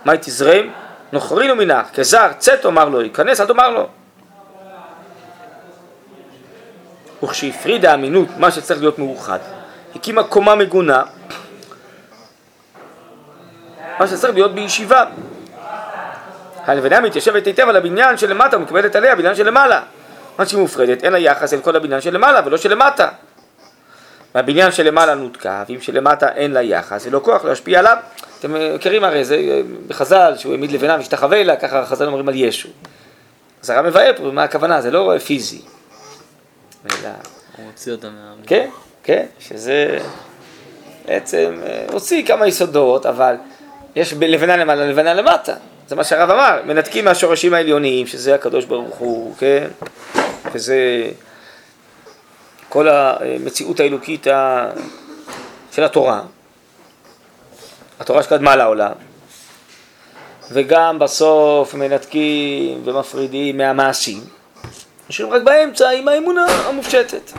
מהי 0.05 0.17
תזרם? 0.21 0.65
נוכרינו 1.11 1.55
מנך, 1.55 1.87
כזר, 1.93 2.31
צא 2.37 2.55
תאמר 2.55 2.89
לו, 2.89 3.01
ייכנס 3.01 3.41
אל 3.41 3.45
תאמר 3.45 3.69
לו. 3.69 3.87
וכשהפרידה 7.23 7.91
האמינות, 7.91 8.27
מה 8.37 8.51
שצריך 8.51 8.79
להיות 8.79 8.99
מאוחד, 8.99 9.39
הקימה 9.95 10.23
קומה 10.23 10.55
מגונה, 10.55 11.03
מה 13.99 14.07
שצריך 14.07 14.33
להיות 14.33 14.55
בישיבה. 14.55 15.05
הלבנה 16.65 16.99
מתיישבת 16.99 17.47
היטב 17.47 17.69
על 17.69 17.75
הבניין 17.75 18.17
שלמטה 18.17 18.57
ומקבלת 18.57 18.95
עליה 18.95 19.15
בניין 19.15 19.35
שלמעלה. 19.35 19.81
מה 20.37 20.45
שהיא 20.45 20.59
מופרדת, 20.59 21.03
אין 21.03 21.13
לה 21.13 21.19
יחס 21.19 21.53
אל 21.53 21.59
כל 21.59 21.75
הבניין 21.75 22.01
שלמעלה 22.01 22.41
ולא 22.45 22.57
שלמטה. 22.57 23.09
והבניין 24.35 24.71
שלמעלה 24.71 25.15
נותקה, 25.15 25.63
ואם 25.69 25.81
שלמטה 25.81 26.27
אין 26.35 26.51
לה 26.51 26.61
יחס, 26.61 27.03
זה 27.03 27.09
לא 27.09 27.19
כוח 27.23 27.45
להשפיע 27.45 27.79
עליו. 27.79 27.97
אתם 28.39 28.75
מכירים 28.75 29.03
הרי, 29.03 29.25
זה 29.25 29.35
אה, 29.35 29.61
בחז"ל, 29.87 30.33
שהוא 30.37 30.51
העמיד 30.51 30.71
לבנה 30.71 30.95
והשתחווה 30.95 31.43
לה, 31.43 31.55
ככה 31.55 31.85
חז"ל 31.85 32.05
אומרים 32.05 32.29
על 32.29 32.35
ישו. 32.35 32.69
אז 33.63 33.69
הרב 33.69 33.85
מבאר 33.85 34.11
פה 34.17 34.23
מה 34.23 34.43
הכוונה, 34.43 34.81
זה 34.81 34.91
לא 34.91 35.13
פיזי. 35.25 35.61
אלא... 36.85 37.09
הוא 37.57 37.65
הוציא 37.65 37.91
אותה 37.91 38.09
מה... 38.09 38.33
כן, 38.47 38.69
כן, 39.03 39.25
שזה 39.39 39.99
בעצם 41.05 41.59
אה, 41.63 41.85
הוציא 41.91 42.25
כמה 42.25 42.47
יסודות, 42.47 43.05
אבל 43.05 43.35
יש 43.95 44.13
ב- 44.13 44.23
לבנה 44.23 44.57
למעלה, 44.57 44.85
לבנה 44.85 45.13
למטה. 45.13 45.53
זה 45.91 45.95
מה 45.95 46.03
שהרב 46.03 46.29
אמר, 46.29 46.61
מנתקים 46.65 47.05
מהשורשים 47.05 47.53
העליוניים, 47.53 48.07
שזה 48.07 48.35
הקדוש 48.35 48.65
ברוך 48.65 48.95
הוא, 48.95 49.35
כן? 49.37 49.67
וזה 50.53 51.09
כל 52.69 52.87
המציאות 52.89 53.79
האלוקית 53.79 54.27
של 55.71 55.83
התורה, 55.83 56.21
התורה 57.99 58.23
שקדמה 58.23 58.55
לעולם, 58.55 58.91
וגם 60.51 60.99
בסוף 60.99 61.73
מנתקים 61.73 62.81
ומפרידים 62.85 63.57
מהמעשים, 63.57 64.23
נשארים 65.09 65.33
רק 65.33 65.41
באמצע 65.41 65.89
עם 65.89 66.07
האמונה 66.07 66.45
המופשטת. 66.45 67.31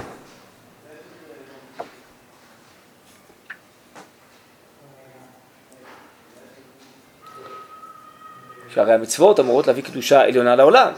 שהרי 8.74 8.92
המצוות 8.92 9.40
אמורות 9.40 9.66
להביא 9.66 9.82
קדושה 9.82 10.20
עליונה 10.20 10.56
לעולם. 10.56 10.92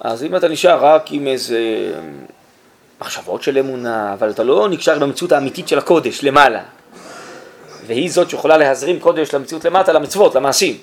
אז 0.00 0.24
אם 0.24 0.36
אתה 0.36 0.48
נשאר 0.48 0.84
רק 0.84 1.06
עם 1.10 1.26
איזה 1.26 1.60
מחשבות 3.00 3.42
של 3.42 3.58
אמונה, 3.58 4.12
אבל 4.12 4.30
אתה 4.30 4.42
לא 4.42 4.68
נקשר 4.68 4.98
במציאות 4.98 5.32
האמיתית 5.32 5.68
של 5.68 5.78
הקודש 5.78 6.24
למעלה, 6.24 6.62
והיא 7.86 8.10
זאת 8.10 8.30
שיכולה 8.30 8.56
להזרים 8.56 9.00
קודש 9.00 9.34
למציאות 9.34 9.64
למטה, 9.64 9.92
למצוות, 9.92 10.34
למעשים, 10.34 10.76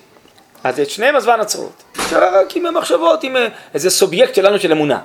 אז 0.64 0.80
את 0.80 0.90
שניהם 0.90 1.16
עזבה 1.16 1.34
הנצרות. 1.34 1.84
נשאר 1.98 2.36
רק 2.36 2.56
עם 2.56 2.66
המחשבות, 2.66 3.24
עם 3.24 3.36
איזה 3.74 3.90
סובייקט 3.90 4.36
שלנו 4.36 4.60
של 4.60 4.72
אמונה. 4.72 5.00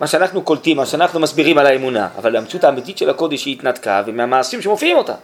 מה 0.00 0.06
שאנחנו 0.06 0.42
קולטים, 0.42 0.76
מה 0.76 0.86
שאנחנו 0.86 1.20
מסבירים 1.20 1.58
על 1.58 1.66
האמונה, 1.66 2.08
אבל 2.18 2.36
המציאות 2.36 2.64
האמיתית 2.64 2.98
של 2.98 3.10
הקודש 3.10 3.44
היא 3.44 3.54
התנתקה 3.54 4.02
ומהמעשים 4.06 4.62
שמופיעים 4.62 4.96
אותה. 4.96 5.14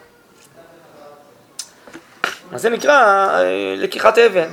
אז 2.52 2.62
זה 2.62 2.70
נקרא 2.70 3.28
אה, 3.28 3.74
לקיחת 3.76 4.18
אבן. 4.18 4.48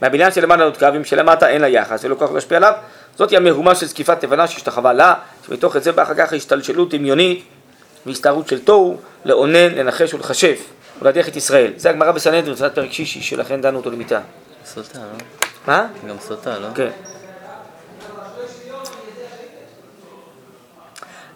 מהבניין 0.00 0.32
שלמעלה 0.32 0.64
נותקה 0.64 0.90
ואם 0.92 1.04
שלמטה 1.04 1.48
אין 1.48 1.60
לה 1.60 1.68
יחס 1.68 2.04
ולא 2.04 2.14
כוח 2.14 2.30
להשפיע 2.30 2.56
עליו, 2.56 2.72
זאת 3.16 3.30
היא 3.30 3.38
המהומה 3.38 3.74
של 3.74 3.86
זקיפת 3.86 4.24
לבנה 4.24 4.46
שהשתחווה 4.48 4.92
לה, 4.92 5.14
שמתוך 5.46 5.76
את 5.76 5.82
זה 5.82 5.92
באה 5.92 6.04
אחר 6.04 6.14
כך 6.14 6.32
השתלשלות 6.32 6.94
דמיונית 6.94 7.44
והסתערות 8.06 8.48
של 8.48 8.64
תוהו, 8.64 8.96
לאונן, 9.24 9.74
לנחש 9.74 10.14
ולחשב 10.14 10.54
ולהדיח 11.02 11.28
את 11.28 11.36
ישראל. 11.36 11.72
זה 11.76 11.90
הגמרא 11.90 12.12
בסנהדרין, 12.12 12.56
פרק 12.74 12.92
שישי, 12.92 13.20
שלכן 13.20 13.60
דנו 13.60 13.78
אותו 13.78 13.90
למיטה. 13.90 14.20
סוטה, 14.64 14.98
לא? 14.98 15.43
מה? 15.66 15.86
גם 16.08 16.16
סוטה, 16.20 16.58
לא? 16.58 16.68
כן. 16.74 16.90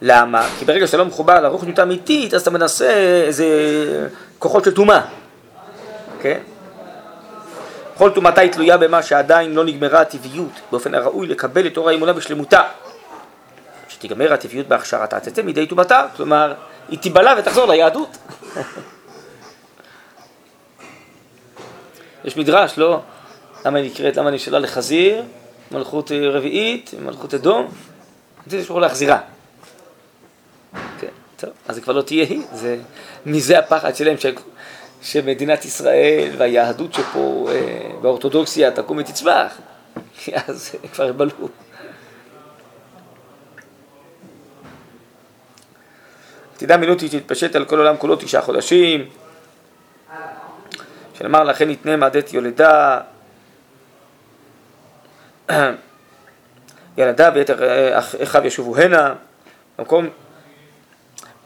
למה? 0.02 0.48
כי 0.58 0.64
ברגע 0.64 0.86
שאתה 0.86 0.96
לא 0.96 1.04
מחובר 1.04 1.40
לרוחניות 1.40 1.78
האמיתית, 1.78 2.34
אז 2.34 2.42
אתה 2.42 2.50
מנסה 2.50 2.90
איזה 3.26 3.46
כוחות 4.38 4.64
של 4.64 4.74
טומאה, 4.74 5.00
כן? 6.20 6.40
כל 7.94 8.10
טומאתה 8.10 8.40
היא 8.40 8.52
תלויה 8.52 8.76
במה 8.76 9.02
שעדיין 9.02 9.54
לא 9.54 9.64
נגמרה 9.64 10.00
הטבעיות 10.00 10.52
באופן 10.70 10.94
הראוי 10.94 11.26
לקבל 11.26 11.66
את 11.66 11.76
אור 11.76 11.88
האמונה 11.88 12.12
בשלמותה. 12.12 12.62
כשתיגמר 13.88 14.32
הטבעיות 14.32 14.68
בהכשרתה, 14.68 15.20
תצא 15.20 15.42
מידי 15.42 15.66
טומאתה, 15.66 16.06
כלומר, 16.16 16.54
היא 16.88 16.98
תיבלע 16.98 17.34
ותחזור 17.38 17.66
ליהדות. 17.66 18.18
יש 22.24 22.36
מדרש, 22.36 22.78
לא? 22.78 23.00
למה 23.68 23.78
היא 23.78 23.90
נקראת, 23.90 24.16
למה 24.16 24.30
נשאלה 24.30 24.58
לחזיר, 24.58 25.22
מלכות 25.70 26.10
רביעית, 26.12 26.94
מלכות 27.00 27.34
אדום, 27.34 27.68
זה 28.46 28.64
שקוראים 28.64 28.82
להחזירה. 28.82 29.20
כן, 31.00 31.08
טוב, 31.36 31.50
אז 31.68 31.74
זה 31.74 31.80
כבר 31.80 31.92
לא 31.92 32.02
תהיה 32.02 32.24
היא, 32.24 32.42
זה, 32.52 32.78
מזה 33.26 33.58
הפחד 33.58 33.96
שלהם 33.96 34.16
ש, 34.18 34.26
שמדינת 35.02 35.64
ישראל 35.64 36.30
והיהדות 36.38 36.94
שפה 36.94 37.48
אה, 37.50 37.90
באורתודוקסיה 38.00 38.70
תקום 38.70 38.98
ותצמח, 38.98 39.58
אז 40.48 40.74
כבר 40.92 41.08
יבלעו. 41.08 41.48
עתידה 46.56 46.76
מילותי 46.76 47.08
תתפשט 47.08 47.56
על 47.56 47.64
כל 47.64 47.78
עולם 47.78 47.96
כולו 47.96 48.16
תשעה 48.16 48.42
חודשים, 48.42 49.08
שנאמר 51.18 51.44
לכן 51.44 51.70
יתנה 51.70 51.96
מעדת 51.96 52.32
יולדה 52.32 53.00
ילדיו 56.98 57.32
ויתר 57.34 57.58
אחיו 57.98 58.46
ישובו 58.46 58.76
הנה, 58.76 59.14
במקום, 59.78 60.08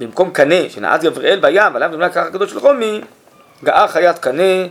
במקום 0.01 0.31
קנה 0.31 0.69
שנעד 0.69 1.05
גבריאל 1.05 1.41
בים 1.41 1.73
ועליו 1.73 1.88
נמלה 1.88 2.11
כרך 2.11 2.27
הקדוש 2.27 2.51
של 2.51 2.59
רומי, 2.59 3.01
גער 3.65 3.88
חיית 3.88 4.19
קנה, 4.19 4.67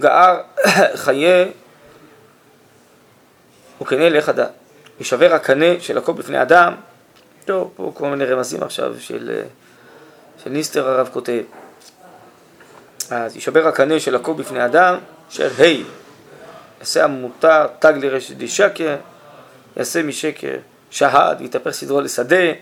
גער 0.00 0.40
חיי 1.04 1.52
וקנה 3.80 4.08
לחדה. 4.08 4.46
יישבר 4.98 5.34
הקנה 5.34 5.80
של 5.80 5.98
הקוב 5.98 6.18
בפני 6.18 6.42
אדם, 6.42 6.74
טוב, 7.44 7.72
פה 7.76 7.92
כל 7.94 8.08
מיני 8.08 8.24
רמזים 8.24 8.62
עכשיו 8.62 8.94
של, 9.00 9.42
של 10.44 10.50
ניסטר 10.50 10.88
הרב 10.88 11.08
כותב. 11.12 11.42
אז 13.10 13.34
יישבר 13.34 13.68
הקנה 13.68 14.00
של 14.00 14.14
הקוב 14.14 14.38
בפני 14.38 14.64
אדם, 14.64 14.98
אשר 15.30 15.48
ה' 15.58 16.03
יעשה 16.84 17.04
המותר 17.04 17.66
תג 17.78 17.92
לרשת 18.00 18.36
דשקר, 18.36 18.96
יעשה 19.76 20.02
משקר 20.02 20.56
שהד, 20.90 21.40
ויתהפך 21.40 21.70
סדרו 21.70 22.00
לשדה, 22.00 22.52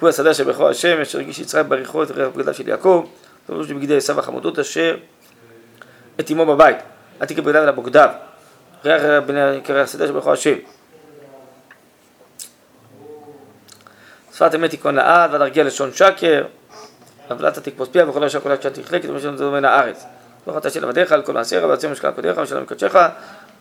הוא 0.00 0.08
השדה 0.08 0.30
אשר 0.30 0.44
בכו 0.44 0.68
השם, 0.70 1.00
אשר 1.00 1.18
הגיש 1.18 1.38
יצחק 1.38 1.62
בריחו 1.68 2.02
את 2.02 2.10
ריח 2.10 2.28
בגדיו 2.28 2.54
של 2.54 2.68
יעקב, 2.68 3.06
ובראש 3.48 3.70
בגדי 3.70 3.96
עשיו 3.96 4.18
החמודות 4.18 4.58
אשר 4.58 4.96
את 6.20 6.30
אמו 6.30 6.46
בבית, 6.46 6.76
אל 7.22 7.26
תקרא 7.26 7.42
בגדיו 7.42 7.62
אלא 7.62 7.72
בוגדיו, 7.72 8.10
ריח 8.84 9.02
בני 9.26 9.60
כריח 9.64 9.92
שדה 9.92 10.04
אשר 10.04 10.12
בכו 10.12 10.32
השם. 10.32 10.56
שפת 14.34 14.54
אמת 14.54 14.70
תיכון 14.70 14.94
לעד, 14.94 15.30
ועד 15.32 15.40
הרגיע 15.40 15.64
לשון 15.64 15.92
שקר, 15.92 16.44
עוולת 17.28 17.58
תקפוץ 17.58 17.88
פיה 17.88 18.08
וכל 18.08 18.24
השעה 18.24 18.40
כולה 18.40 18.56
תכלה, 18.56 19.00
כי 19.00 19.06
זה 19.06 19.12
מה 19.12 19.20
שנדבר 19.20 19.50
מן 19.50 19.64
הארץ. 19.64 20.04
ברוך 20.46 20.58
אתה 20.58 20.70
של 20.70 20.84
עבדיך 20.84 21.12
על 21.12 21.22
כל 21.22 21.32
מעשיך 21.32 21.64
ועצם 21.64 21.92
משקל 21.92 22.10
קודיך 22.10 22.38
ושלום 22.38 22.62
מקדשך 22.62 22.96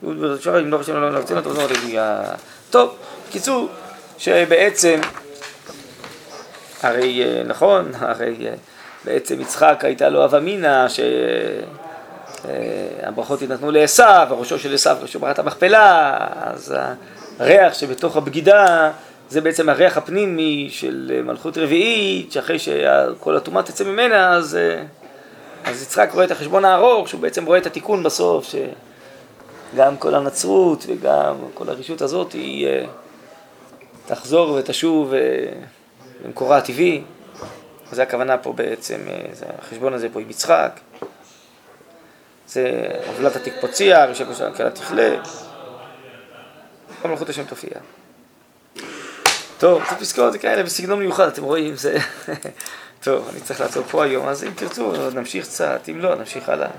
אם 0.04 0.72
לא 0.72 0.78
חשבנו 0.78 1.02
לא 1.02 1.12
נרצה 1.12 1.42
תחזור 1.42 1.64
לגיעה. 1.64 2.24
טוב, 2.70 2.96
בקיצור, 3.30 3.70
שבעצם, 4.18 5.00
הרי 6.82 7.24
נכון, 7.46 7.92
הרי 8.00 8.48
בעצם 9.06 9.42
יצחק 9.42 9.80
הייתה 9.86 10.10
לו 10.10 10.24
הווה 10.24 10.40
אמינא 10.40 10.86
שהברכות 12.44 13.42
יינתנו 13.42 13.72
לעשו, 13.72 14.04
הראשו 14.04 14.60
של 14.60 14.74
עשו 14.74 14.90
ראשו 15.02 15.20
ברת 15.20 15.40
המכפלה, 15.40 16.18
אז 16.42 16.76
הריח 17.40 17.74
שבתוך 17.74 18.18
הבגידה 18.18 18.92
זה 19.30 19.42
בעצם 19.42 19.70
הריח 19.70 19.98
הפנימי 19.98 20.70
של 20.72 21.22
מלכות 21.26 21.58
רביעית, 21.58 22.32
שאחרי 22.32 22.60
שכל 22.60 23.38
הטומאה 23.38 23.64
תצא 23.64 23.84
ממנה, 23.84 24.30
אז, 24.34 24.58
אז 25.64 25.82
יצחק 25.82 26.10
רואה 26.14 26.26
את 26.26 26.32
החשבון 26.32 26.66
הארוך, 26.66 27.10
שהוא 27.10 27.22
בעצם 27.22 27.46
רואה 27.46 27.58
את 27.58 27.66
התיקון 27.66 28.04
בסוף, 28.04 28.46
שגם 29.74 29.98
כל 29.98 30.16
הנצרות 30.16 30.86
וגם 30.88 31.36
כל 31.54 31.70
הרשות 31.70 32.02
הזאת 32.02 32.34
היא 32.34 32.68
תחזור 34.06 34.50
ותשוב 34.50 35.14
למקורה 36.26 36.58
הטבעי. 36.58 37.04
זו 37.92 38.02
הכוונה 38.02 38.38
פה 38.38 38.54
בעצם, 38.54 39.00
זה, 39.34 39.46
החשבון 39.60 39.94
הזה 39.94 40.08
פה 40.14 40.22
עם 40.22 40.30
יצחק. 40.30 40.80
זה 42.48 42.88
עוולת 43.08 43.36
התקפוציע, 43.36 44.06
ראשי 44.06 44.26
כושר 44.26 44.48
הקהלה 44.48 44.70
תכלה. 44.70 45.16
כל 47.02 47.10
מלכות 47.10 47.30
השם 47.30 47.44
תופיע. 47.44 47.72
טוב, 49.58 49.84
קצת 49.84 50.00
פסקאות 50.00 50.36
כאלה 50.36 50.64
בסגנון 50.64 51.00
מיוחד, 51.00 51.28
אתם 51.28 51.44
רואים, 51.44 51.76
זה... 51.76 51.98
טוב, 53.04 53.30
אני 53.32 53.42
צריך 53.42 53.62
לעצור 53.62 53.84
פה 53.84 54.04
היום, 54.04 54.28
אז 54.28 54.44
אם 54.44 54.50
תרצו 54.56 54.94
נמשיך 55.14 55.46
קצת, 55.46 55.82
אם 55.90 56.00
לא, 56.00 56.16
נמשיך 56.16 56.50
הלאה. 56.50 56.70